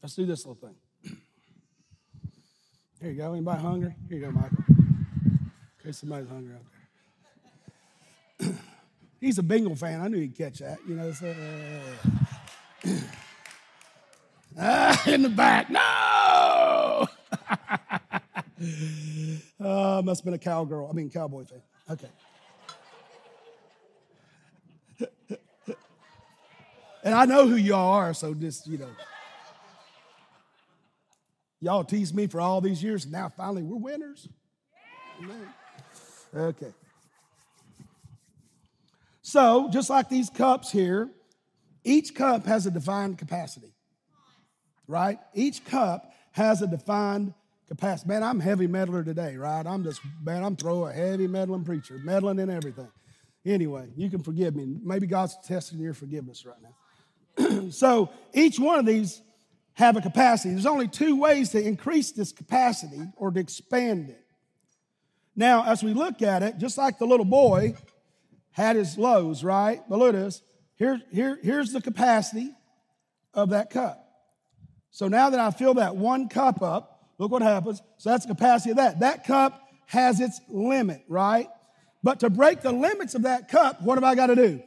[0.03, 0.75] Let's do this little thing.
[3.01, 3.33] Here you go.
[3.33, 3.95] Anybody hungry?
[4.09, 4.78] Here you go, Michael
[5.89, 6.61] case somebody's hungry out
[8.39, 8.53] there.
[9.21, 10.01] He's a Bengal fan.
[10.03, 10.79] I knew he'd catch that.
[10.87, 11.35] You know, so,
[12.85, 12.91] uh,
[14.61, 15.71] ah, in the back.
[15.71, 17.09] No!
[19.61, 20.89] uh, must have been a cowgirl.
[20.91, 21.63] I mean, cowboy fan.
[21.91, 22.09] Okay.
[27.03, 28.91] and I know who y'all are, so just, you know.
[31.61, 34.29] Y'all teased me for all these years, and now finally we're winners.
[35.21, 35.49] Amen.
[36.35, 36.73] Okay.
[39.23, 41.11] So, just like these cups here,
[41.85, 43.73] each cup has a defined capacity,
[44.87, 45.19] right?
[45.35, 47.35] Each cup has a defined
[47.67, 48.09] capacity.
[48.09, 49.67] Man, I'm heavy meddler today, right?
[49.67, 52.89] I'm just, man, I'm throwing a heavy meddling preacher, meddling in everything.
[53.45, 54.67] Anyway, you can forgive me.
[54.83, 57.71] Maybe God's testing your forgiveness right now.
[57.71, 59.23] so each one of these
[59.75, 60.51] have a capacity.
[60.51, 64.25] There's only two ways to increase this capacity or to expand it.
[65.39, 67.77] Now, as we look at it, just like the little boy
[68.51, 69.81] had his lows, right?
[69.89, 70.43] But look at this.
[70.75, 72.51] Here, here, here's the capacity
[73.35, 74.05] of that cup.
[74.91, 77.81] So now that I fill that one cup up, look what happens.
[77.99, 78.99] So that's the capacity of that.
[78.99, 81.47] That cup has its limit, right?
[82.03, 84.61] But to break the limits of that cup, what have I got to do?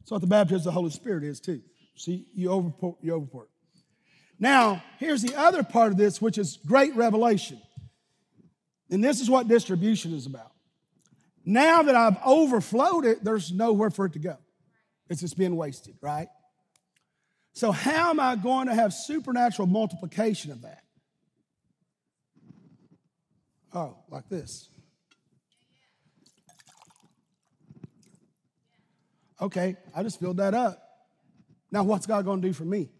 [0.00, 1.62] That's what the baptism of the Holy Spirit is too.
[1.94, 3.44] See, you overpour, you overpour.
[4.40, 7.60] Now, here's the other part of this, which is great revelation.
[8.92, 10.52] And this is what distribution is about.
[11.46, 14.36] Now that I've overflowed it, there's nowhere for it to go.
[15.08, 16.28] It's just being wasted, right?
[17.54, 20.84] So, how am I going to have supernatural multiplication of that?
[23.74, 24.68] Oh, like this.
[29.40, 30.82] Okay, I just filled that up.
[31.70, 32.90] Now, what's God going to do for me?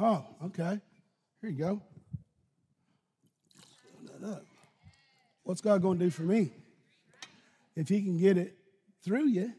[0.00, 0.80] Oh, okay.
[1.40, 1.82] Here you go.
[5.42, 6.52] What's God going to do for me?
[7.74, 8.56] If He can get it
[9.02, 9.52] through you,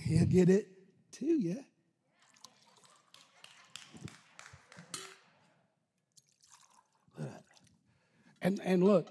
[0.00, 0.66] He'll get it
[1.12, 1.62] to you.
[8.40, 9.08] And, and look,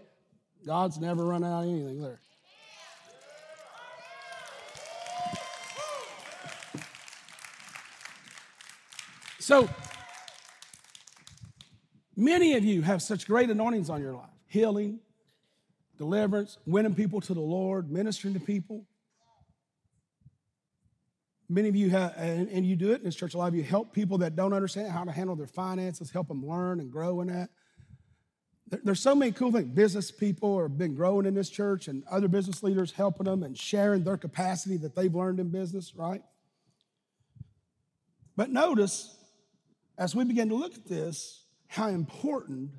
[0.65, 2.19] God's never run out of anything there.
[9.39, 9.69] So,
[12.22, 14.99] many of you have such great anointings on your life healing,
[15.97, 18.86] deliverance, winning people to the Lord, ministering to people.
[21.47, 23.55] Many of you have, and, and you do it in this church, a lot of
[23.55, 26.91] you help people that don't understand how to handle their finances, help them learn and
[26.91, 27.49] grow in that.
[28.67, 29.69] There, there's so many cool things.
[29.74, 33.57] Business people have been growing in this church, and other business leaders helping them and
[33.57, 36.22] sharing their capacity that they've learned in business, right?
[38.36, 39.17] But notice,
[39.97, 41.41] as we begin to look at this,
[41.72, 42.69] how important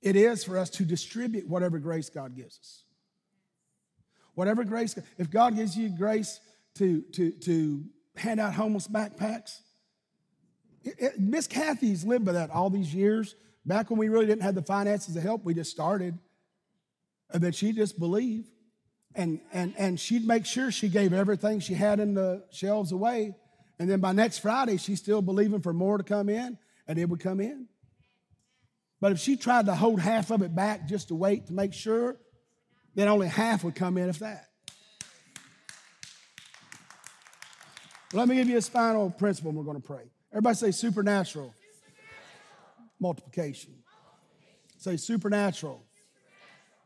[0.00, 2.84] it is for us to distribute whatever grace God gives us.
[4.34, 6.38] Whatever grace, if God gives you grace
[6.76, 9.58] to, to, to hand out homeless backpacks.
[11.18, 13.34] Miss Kathy's lived by that all these years.
[13.66, 16.14] Back when we really didn't have the finances to help, we just started.
[16.14, 18.50] Uh, and then she just believed.
[19.16, 23.34] And, and, and she'd make sure she gave everything she had in the shelves away.
[23.80, 26.56] And then by next Friday, she's still believing for more to come in,
[26.86, 27.66] and it would come in.
[29.00, 31.72] But if she tried to hold half of it back just to wait to make
[31.72, 32.16] sure,
[32.94, 34.48] then only half would come in, if that.
[38.12, 40.04] Let me give you a final principle we're going to pray.
[40.32, 42.90] Everybody say supernatural, supernatural.
[43.00, 43.74] Multiplication.
[43.74, 44.78] multiplication.
[44.78, 45.86] Say supernatural, supernatural.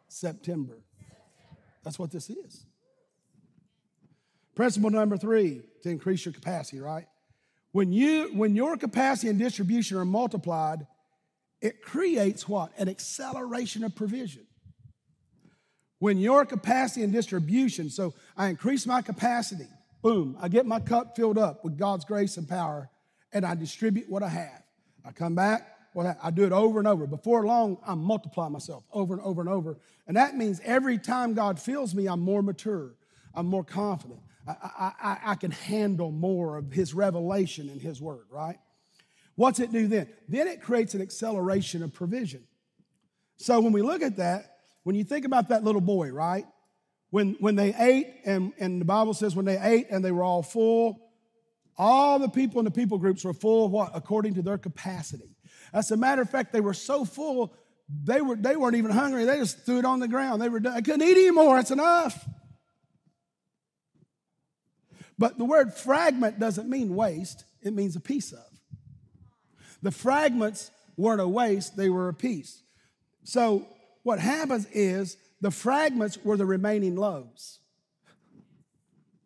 [0.08, 0.78] September.
[1.84, 2.64] That's what this is.
[4.54, 7.06] Principle number three to increase your capacity, right?
[7.78, 10.84] When you when your capacity and distribution are multiplied,
[11.60, 12.72] it creates what?
[12.76, 14.48] An acceleration of provision.
[16.00, 19.68] When your capacity and distribution, so I increase my capacity,
[20.02, 22.90] Boom, I get my cup filled up with God's grace and power,
[23.32, 24.62] and I distribute what I have.
[25.04, 27.06] I come back, well, I do it over and over.
[27.06, 29.78] Before long, I multiply myself over and over and over.
[30.08, 32.96] And that means every time God fills me, I'm more mature,
[33.36, 34.18] I'm more confident.
[34.48, 38.58] I, I, I can handle more of His revelation in His Word, right?
[39.34, 40.08] What's it do then?
[40.28, 42.42] Then it creates an acceleration of provision.
[43.36, 46.44] So when we look at that, when you think about that little boy, right?
[47.10, 50.24] When, when they ate, and, and the Bible says when they ate and they were
[50.24, 50.98] all full,
[51.76, 53.92] all the people in the people groups were full of what?
[53.94, 55.36] According to their capacity.
[55.72, 57.54] As a matter of fact, they were so full,
[58.04, 59.24] they, were, they weren't even hungry.
[59.24, 60.42] They just threw it on the ground.
[60.42, 60.74] They were done.
[60.76, 61.58] I couldn't eat anymore.
[61.60, 62.26] It's enough.
[65.18, 68.46] But the word fragment doesn't mean waste, it means a piece of.
[69.82, 72.62] The fragments weren't a waste, they were a piece.
[73.24, 73.66] So
[74.02, 77.58] what happens is the fragments were the remaining loaves.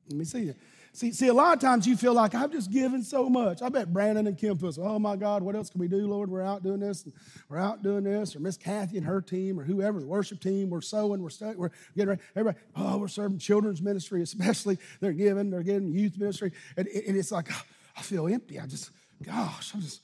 [0.09, 0.57] Let me see it.
[0.95, 3.63] See, see, a lot of times you feel like I've just given so much.
[3.63, 6.31] I bet Brandon and Kim feels, oh my God, what else can we do, Lord?
[6.31, 7.09] We're out doing this,
[7.49, 10.69] we're out doing this, or Miss Kathy and her team, or whoever, the worship team,
[10.69, 12.21] we're sowing, we're studying, we're getting ready.
[12.37, 14.77] Everybody, oh, we're serving children's ministry, especially.
[15.01, 16.53] They're giving, they're getting youth ministry.
[16.77, 17.51] And, and it's like,
[17.97, 18.61] I feel empty.
[18.61, 18.91] I just,
[19.23, 20.03] gosh, I'm just,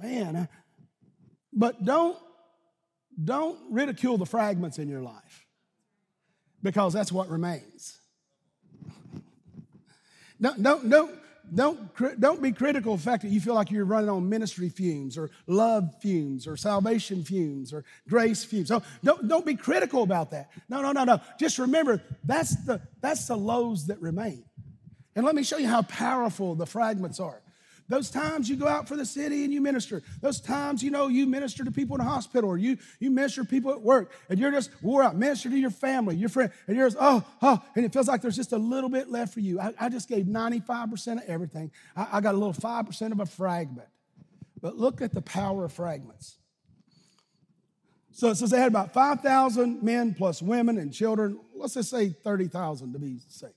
[0.00, 0.48] man.
[1.52, 2.16] But don't
[3.22, 5.46] don't ridicule the fragments in your life
[6.62, 8.00] because that's what remains.
[10.40, 11.10] Don't, don't, don't,
[11.52, 14.68] don't, don't be critical of the fact that you feel like you're running on ministry
[14.68, 18.68] fumes or love fumes or salvation fumes or grace fumes.
[18.68, 20.50] So don't, don't be critical about that.
[20.68, 21.20] No, no, no, no.
[21.38, 24.44] Just remember that's the, that's the loaves that remain.
[25.16, 27.40] And let me show you how powerful the fragments are.
[27.88, 30.02] Those times you go out for the city and you minister.
[30.22, 33.42] Those times, you know, you minister to people in the hospital or you, you minister
[33.42, 35.16] to people at work and you're just wore out.
[35.16, 38.22] Minister to your family, your friend, and you're just, oh, oh, and it feels like
[38.22, 39.60] there's just a little bit left for you.
[39.60, 41.70] I, I just gave 95% of everything.
[41.94, 43.88] I, I got a little 5% of a fragment.
[44.62, 46.38] But look at the power of fragments.
[48.12, 51.38] So it says they had about 5,000 men plus women and children.
[51.54, 53.50] Let's just say 30,000 to be safe.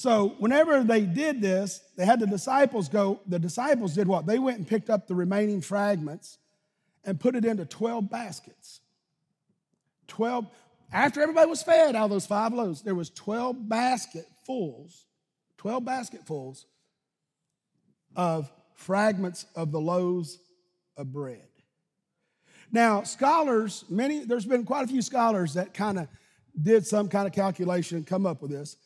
[0.00, 4.24] So whenever they did this, they had the disciples go, the disciples did what?
[4.24, 6.38] They went and picked up the remaining fragments
[7.04, 8.80] and put it into 12 baskets.
[10.06, 10.46] 12,
[10.90, 15.04] after everybody was fed out of those five loaves, there was 12 basketfuls,
[15.58, 16.64] 12 basketfuls
[18.16, 20.38] of fragments of the loaves
[20.96, 21.46] of bread.
[22.72, 26.08] Now, scholars, many, there's been quite a few scholars that kind of
[26.58, 28.78] did some kind of calculation and come up with this.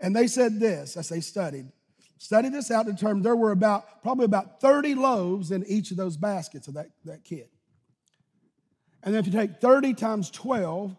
[0.00, 1.66] And they said this as they studied.
[2.18, 6.16] Studied this out, determined there were about probably about 30 loaves in each of those
[6.16, 7.48] baskets of that, that kid.
[9.02, 10.96] And then if you take 30 times 12,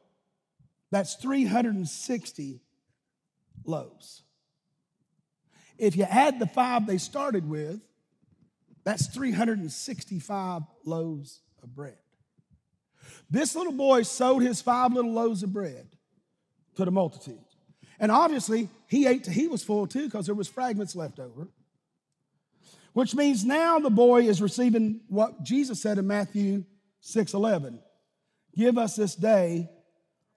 [0.91, 2.61] that's 360
[3.65, 4.23] loaves.
[5.77, 7.81] If you add the five they started with,
[8.83, 11.97] that's 365 loaves of bread.
[13.29, 15.87] This little boy sowed his five little loaves of bread
[16.75, 17.46] to the multitude.
[17.99, 21.47] And obviously, he ate till he was full too because there was fragments left over.
[22.93, 26.65] Which means now the boy is receiving what Jesus said in Matthew
[27.01, 27.79] 6 11.
[28.55, 29.69] Give us this day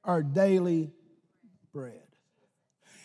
[0.04, 0.92] our daily
[1.72, 2.02] bread.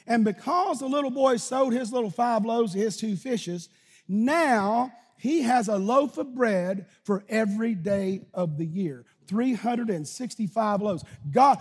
[0.08, 3.70] And because the little boy sowed his little five loaves and his two fishes,
[4.08, 11.04] now he has a loaf of bread for every day of the year 365 loaves.
[11.32, 11.60] God,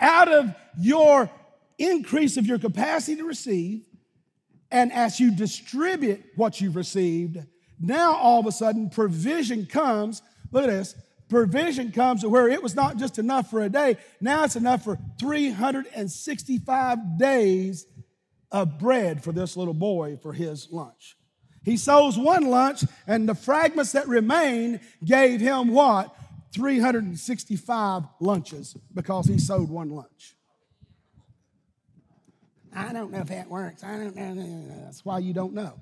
[0.00, 1.30] out of your
[1.78, 3.86] increase of your capacity to receive.
[4.70, 7.38] And as you distribute what you've received,
[7.80, 10.22] now all of a sudden provision comes.
[10.50, 10.94] Look at this.
[11.28, 14.84] Provision comes to where it was not just enough for a day, now it's enough
[14.84, 17.86] for 365 days
[18.52, 21.16] of bread for this little boy for his lunch.
[21.64, 26.14] He sows one lunch, and the fragments that remain gave him what?
[26.52, 30.36] 365 lunches because he sowed one lunch.
[32.74, 33.84] I don't know if that works.
[33.84, 34.84] I don't know.
[34.84, 35.80] That's why you don't know.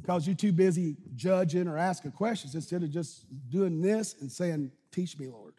[0.00, 4.70] Because you're too busy judging or asking questions instead of just doing this and saying,
[4.92, 5.54] Teach me, Lord.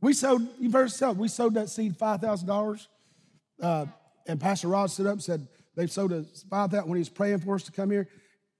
[0.00, 2.86] We sowed, first said, we sowed that seed $5,000.
[3.60, 3.86] Uh,
[4.26, 7.38] and Pastor Rod stood up and said, they sowed a 5000 when he was praying
[7.38, 8.08] for us to come here.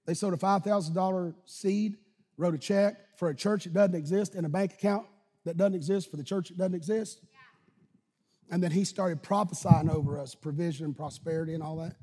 [0.05, 1.97] They sowed a $5,000 seed,
[2.37, 5.05] wrote a check for a church that doesn't exist and a bank account
[5.45, 7.19] that doesn't exist for the church that doesn't exist.
[8.53, 11.95] And then he started prophesying over us provision and prosperity and all that.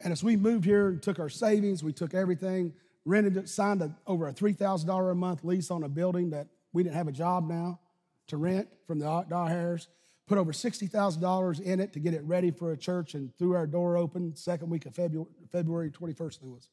[0.00, 2.72] And as we moved here and took our savings, we took everything,
[3.04, 6.84] rented it, signed a, over a $3,000 a month lease on a building that we
[6.84, 7.80] didn't have a job now
[8.28, 9.88] to rent from the Dawhares,
[10.28, 13.66] put over $60,000 in it to get it ready for a church and threw our
[13.66, 16.68] door open second week of February, February 21st, it was.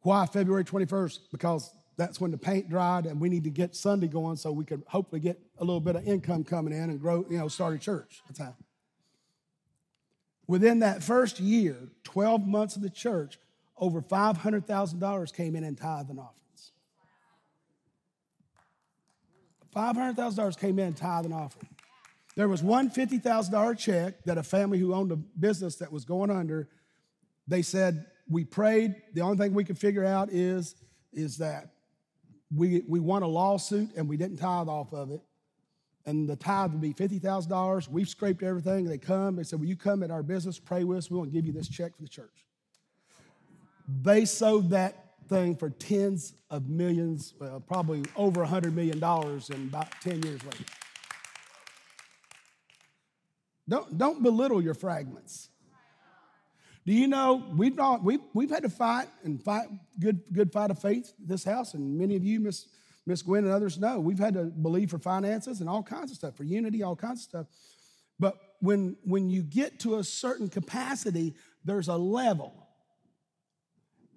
[0.00, 1.18] Why February 21st?
[1.32, 4.64] Because that's when the paint dried and we need to get Sunday going so we
[4.64, 7.74] could hopefully get a little bit of income coming in and grow, you know, start
[7.74, 8.22] a church.
[8.28, 8.54] That's how.
[10.46, 13.38] Within that first year, 12 months of the church,
[13.76, 16.72] over $500,000 came in in tithe and offerings.
[19.74, 21.68] $500,000 came in in tithe and offering.
[22.36, 26.30] There was one $50,000 check that a family who owned a business that was going
[26.30, 26.68] under,
[27.48, 28.94] they said, we prayed.
[29.14, 30.76] The only thing we could figure out is,
[31.12, 31.72] is that
[32.54, 35.20] we, we won a lawsuit and we didn't tithe off of it.
[36.06, 37.88] And the tithe would be $50,000.
[37.88, 38.86] We've scraped everything.
[38.86, 41.10] They come, they said, Will you come at our business, pray with us?
[41.10, 42.46] We want to give you this check for the church.
[44.02, 49.88] They sold that thing for tens of millions, well, probably over $100 million in about
[50.00, 50.64] 10 years later.
[53.68, 55.50] Don't, don't belittle your fragments.
[56.88, 59.66] Do you know we've not we've we've had to fight and fight
[60.00, 62.66] good good fight of faith this house, and many of you, Miss
[63.04, 66.16] Miss Gwen and others know we've had to believe for finances and all kinds of
[66.16, 67.46] stuff, for unity, all kinds of stuff.
[68.18, 72.54] But when when you get to a certain capacity, there's a level.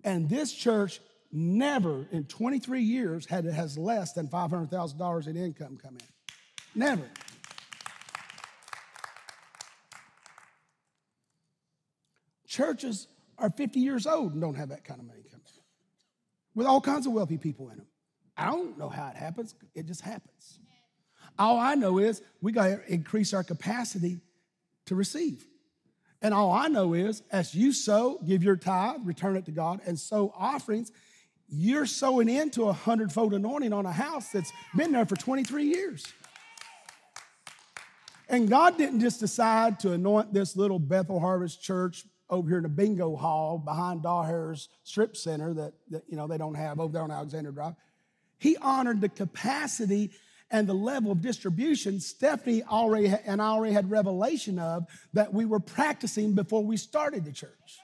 [0.05, 5.97] And this church never in 23 years had has less than $500,000 in income come
[5.97, 6.07] in.
[6.73, 7.03] Never.
[12.51, 15.41] Churches are 50 years old and don't have that kind of money coming
[16.55, 17.87] with all kinds of wealthy people in them.
[18.37, 20.59] I don't know how it happens, it just happens.
[21.39, 24.19] All I know is we got to increase our capacity
[24.85, 25.45] to receive.
[26.21, 29.79] And all I know is as you sow, give your tithe, return it to God,
[29.85, 30.91] and sow offerings,
[31.47, 36.05] you're sowing into a hundredfold anointing on a house that's been there for 23 years.
[38.29, 42.63] And God didn't just decide to anoint this little Bethel Harvest Church over here in
[42.63, 46.93] the bingo hall behind Dawhare's Strip Center that, that you know they don't have over
[46.93, 47.75] there on Alexander Drive.
[48.39, 50.11] He honored the capacity
[50.49, 55.45] and the level of distribution Stephanie already and I already had revelation of that we
[55.45, 57.79] were practicing before we started the church.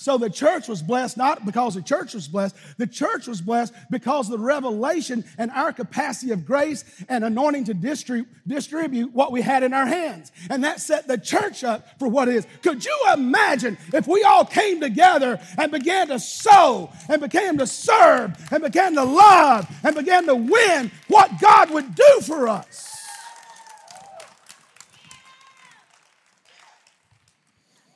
[0.00, 2.56] So the church was blessed not because the church was blessed.
[2.78, 7.74] The church was blessed because the revelation and our capacity of grace and anointing to
[7.74, 10.32] distribute, distribute what we had in our hands.
[10.48, 12.46] And that set the church up for what it is.
[12.62, 17.66] Could you imagine if we all came together and began to sow and began to
[17.66, 22.90] serve and began to love and began to win what God would do for us?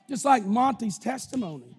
[0.07, 1.74] Just like Monty's testimony.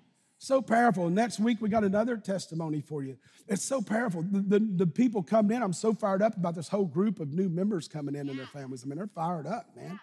[0.46, 1.10] So powerful.
[1.10, 3.18] Next week, we got another testimony for you.
[3.48, 4.22] It's so powerful.
[4.22, 7.34] The, the, the, people coming in, I'm so fired up about this whole group of
[7.34, 8.84] new members coming in and their families.
[8.84, 10.00] I mean, they're fired up, man.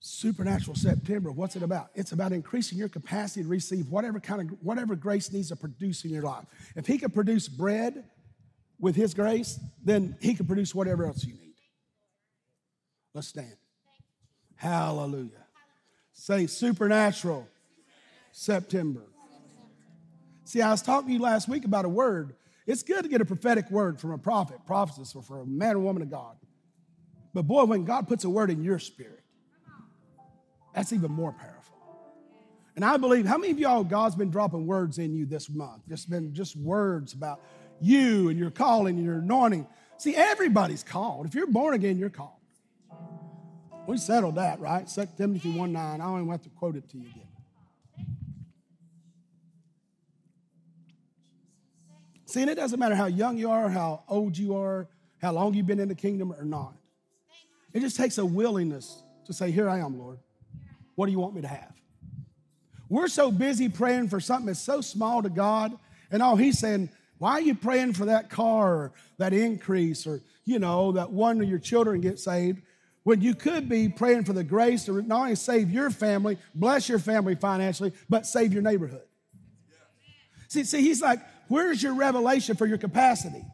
[0.00, 1.88] Supernatural September, what's it about?
[1.94, 6.04] It's about increasing your capacity to receive whatever kind of whatever grace needs to produce
[6.04, 6.44] in your life.
[6.76, 8.04] If he can produce bread
[8.78, 11.54] with his grace, then he can produce whatever else you need.
[13.14, 13.56] Let's stand.
[14.56, 15.37] Hallelujah.
[16.20, 17.46] Say supernatural
[18.32, 19.04] September.
[20.44, 22.34] See, I was talking to you last week about a word.
[22.66, 25.76] It's good to get a prophetic word from a prophet, prophetess, or from a man
[25.76, 26.34] or woman of God.
[27.32, 29.22] But boy, when God puts a word in your spirit,
[30.74, 31.76] that's even more powerful.
[32.74, 35.82] And I believe, how many of y'all, God's been dropping words in you this month?
[35.88, 37.40] Just been just words about
[37.80, 39.68] you and your calling and your anointing.
[39.98, 41.26] See, everybody's called.
[41.26, 42.37] If you're born again, you're called.
[43.88, 44.86] We settled that, right?
[44.86, 46.00] 2 Timothy 1 9.
[46.00, 48.06] I don't even have to quote it to you again.
[52.26, 54.88] See, and it doesn't matter how young you are, how old you are,
[55.22, 56.74] how long you've been in the kingdom or not.
[57.72, 60.18] It just takes a willingness to say, Here I am, Lord.
[60.94, 61.72] What do you want me to have?
[62.90, 65.78] We're so busy praying for something that's so small to God,
[66.10, 70.20] and all He's saying, Why are you praying for that car or that increase or,
[70.44, 72.60] you know, that one of your children get saved?
[73.04, 76.88] When you could be praying for the grace to not only save your family, bless
[76.88, 79.02] your family financially, but save your neighborhood.
[80.48, 83.44] See, see, he's like, where's your revelation for your capacity?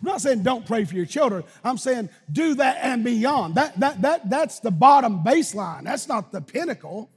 [0.00, 1.42] I'm not saying don't pray for your children.
[1.64, 3.56] I'm saying do that and beyond.
[3.56, 5.84] That, that, that, that's the bottom baseline.
[5.84, 7.10] That's not the pinnacle.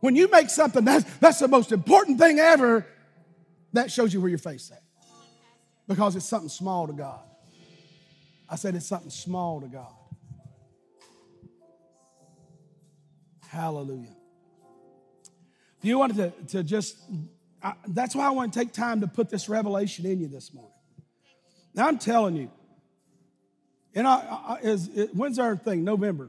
[0.00, 2.86] When you make something that's, that's the most important thing ever,
[3.72, 4.82] that shows you where your faith's at.
[5.86, 7.20] Because it's something small to God.
[8.48, 9.92] I said it's something small to God.
[13.56, 14.14] Hallelujah.
[15.78, 16.98] If you wanted to, to just,
[17.62, 20.52] I, that's why I want to take time to put this revelation in you this
[20.52, 20.74] morning.
[21.74, 22.50] Now I'm telling you,
[23.94, 25.84] and I, I is it, when's our thing?
[25.84, 26.28] November.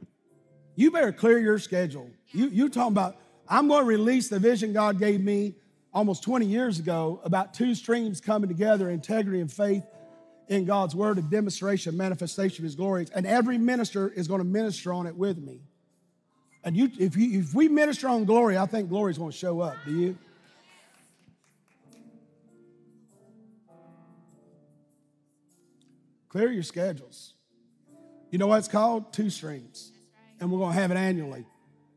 [0.75, 2.09] You better clear your schedule.
[2.32, 3.17] You you talking about?
[3.49, 5.55] I'm going to release the vision God gave me
[5.93, 9.84] almost 20 years ago about two streams coming together: integrity and faith
[10.47, 13.05] in God's word, a demonstration, manifestation of His glory.
[13.13, 15.59] And every minister is going to minister on it with me.
[16.68, 19.38] And you, if, you, if we minister on glory, I think glory is going to
[19.38, 19.78] show up.
[19.86, 20.18] Do you?
[26.28, 27.36] Clear your schedules.
[28.32, 29.13] You know what it's called?
[29.13, 29.93] Two streams.
[30.41, 31.45] And we're going to have it annually.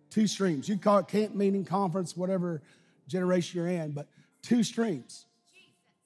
[0.09, 0.69] Two streams.
[0.69, 2.63] You call it camp meeting, conference, whatever
[3.09, 4.07] generation you're in, but
[4.41, 5.27] two streams.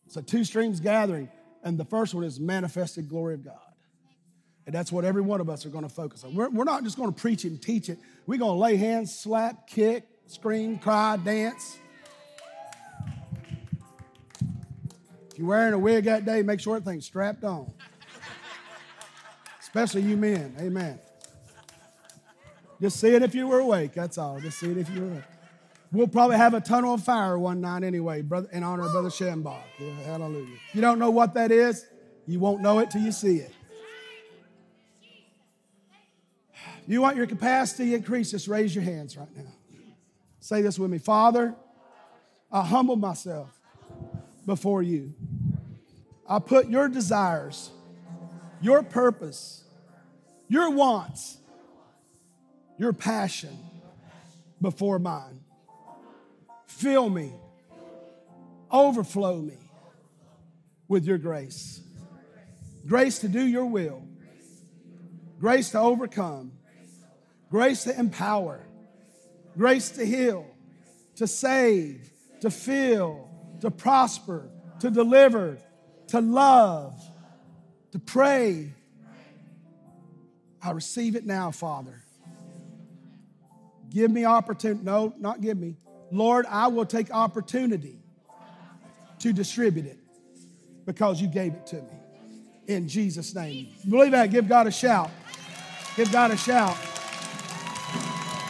[0.08, 1.28] So two streams gathering.
[1.62, 3.58] And the first one is manifested glory of God.
[4.64, 6.34] And that's what every one of us are going to focus on.
[6.34, 7.98] We're, we're not just going to preach it and teach it.
[8.26, 11.78] We're going to lay hands, slap, kick, scream, cry, dance.
[15.30, 17.72] If you're wearing a wig that day, make sure everything's strapped on.
[19.60, 20.54] Especially you men.
[20.60, 20.98] Amen.
[22.80, 23.92] Just see it if you were awake.
[23.94, 24.40] That's all.
[24.40, 25.24] Just see it if you were awake.
[25.92, 29.10] We'll probably have a tunnel of fire one night anyway, brother, in honor of Brother
[29.10, 29.62] Schambach.
[29.78, 30.54] Yeah, hallelujah.
[30.68, 31.86] If you don't know what that is,
[32.26, 33.52] you won't know it till you see it.
[36.86, 38.32] You want your capacity increased?
[38.32, 39.52] Just raise your hands right now.
[40.40, 41.54] Say this with me Father,
[42.52, 43.50] I humble myself
[44.46, 45.14] before you.
[46.28, 47.70] I put your desires,
[48.60, 49.64] your purpose,
[50.48, 51.38] your wants
[52.78, 53.56] your passion
[54.60, 55.40] before mine.
[56.66, 57.32] Fill me,
[58.70, 59.58] overflow me
[60.88, 61.80] with your grace.
[62.86, 64.02] Grace to do your will,
[65.38, 66.52] grace to overcome,
[67.54, 68.66] grace to empower,
[69.56, 70.44] grace to heal,
[71.14, 73.30] to save, to fill,
[73.60, 74.50] to prosper,
[74.80, 75.56] to deliver,
[76.08, 77.00] to love,
[77.92, 78.72] to pray.
[80.60, 82.02] I receive it now, Father.
[83.88, 84.80] Give me opportunity.
[84.82, 85.76] No, not give me.
[86.10, 88.00] Lord, I will take opportunity
[89.20, 90.00] to distribute it
[90.86, 91.98] because you gave it to me.
[92.66, 93.68] In Jesus' name.
[93.88, 94.32] Believe that.
[94.32, 95.08] Give God a shout.
[95.94, 96.76] Give God a shout.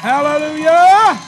[0.05, 1.19] Hallelujah.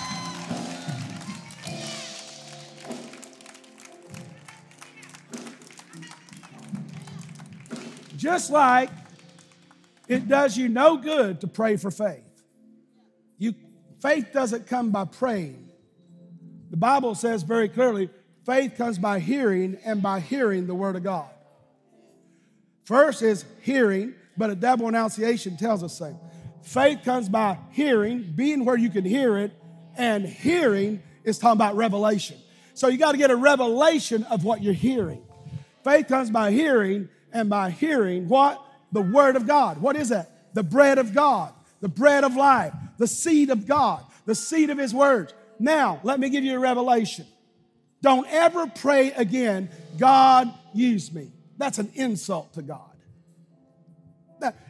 [8.18, 8.90] Just like
[10.08, 12.20] it does you no good to pray for faith.
[13.38, 13.54] You,
[14.02, 15.70] faith doesn't come by praying.
[16.68, 18.10] The Bible says very clearly
[18.44, 21.30] faith comes by hearing, and by hearing the Word of God.
[22.84, 26.20] First is hearing, but a double enunciation tells us so.
[26.66, 29.52] Faith comes by hearing, being where you can hear it,
[29.96, 32.36] and hearing is talking about revelation.
[32.74, 35.22] So you got to get a revelation of what you're hearing.
[35.84, 38.60] Faith comes by hearing, and by hearing what?
[38.90, 39.80] The Word of God.
[39.80, 40.54] What is that?
[40.54, 44.76] The bread of God, the bread of life, the seed of God, the seed of
[44.76, 45.34] His words.
[45.60, 47.26] Now, let me give you a revelation.
[48.02, 51.30] Don't ever pray again, God, use me.
[51.58, 52.95] That's an insult to God.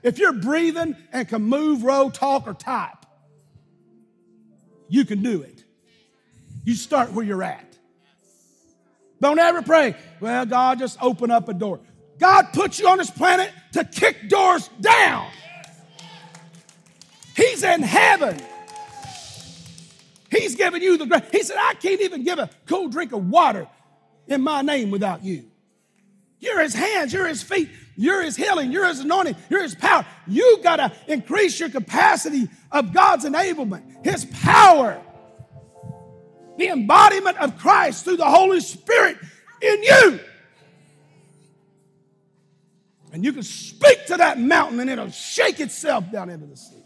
[0.03, 3.07] If you're breathing and can move, row, talk, or type,
[4.89, 5.65] you can do it.
[6.65, 7.77] You start where you're at.
[9.21, 11.81] Don't ever pray, well, God, just open up a door.
[12.19, 15.29] God put you on this planet to kick doors down.
[17.35, 18.41] He's in heaven.
[20.31, 21.23] He's giving you the grace.
[21.33, 23.69] He said, I can't even give a cool drink of water
[24.27, 25.45] in my name without you.
[26.41, 30.05] You're his hands, you're his feet, you're his healing, you're his anointing, you're his power.
[30.27, 35.01] You got to increase your capacity of God's enablement, his power,
[36.59, 39.17] the embodiment of Christ through the Holy Spirit
[39.63, 40.21] in you.
[43.13, 46.86] And you can speak to that mountain and it'll shake itself down into the sea.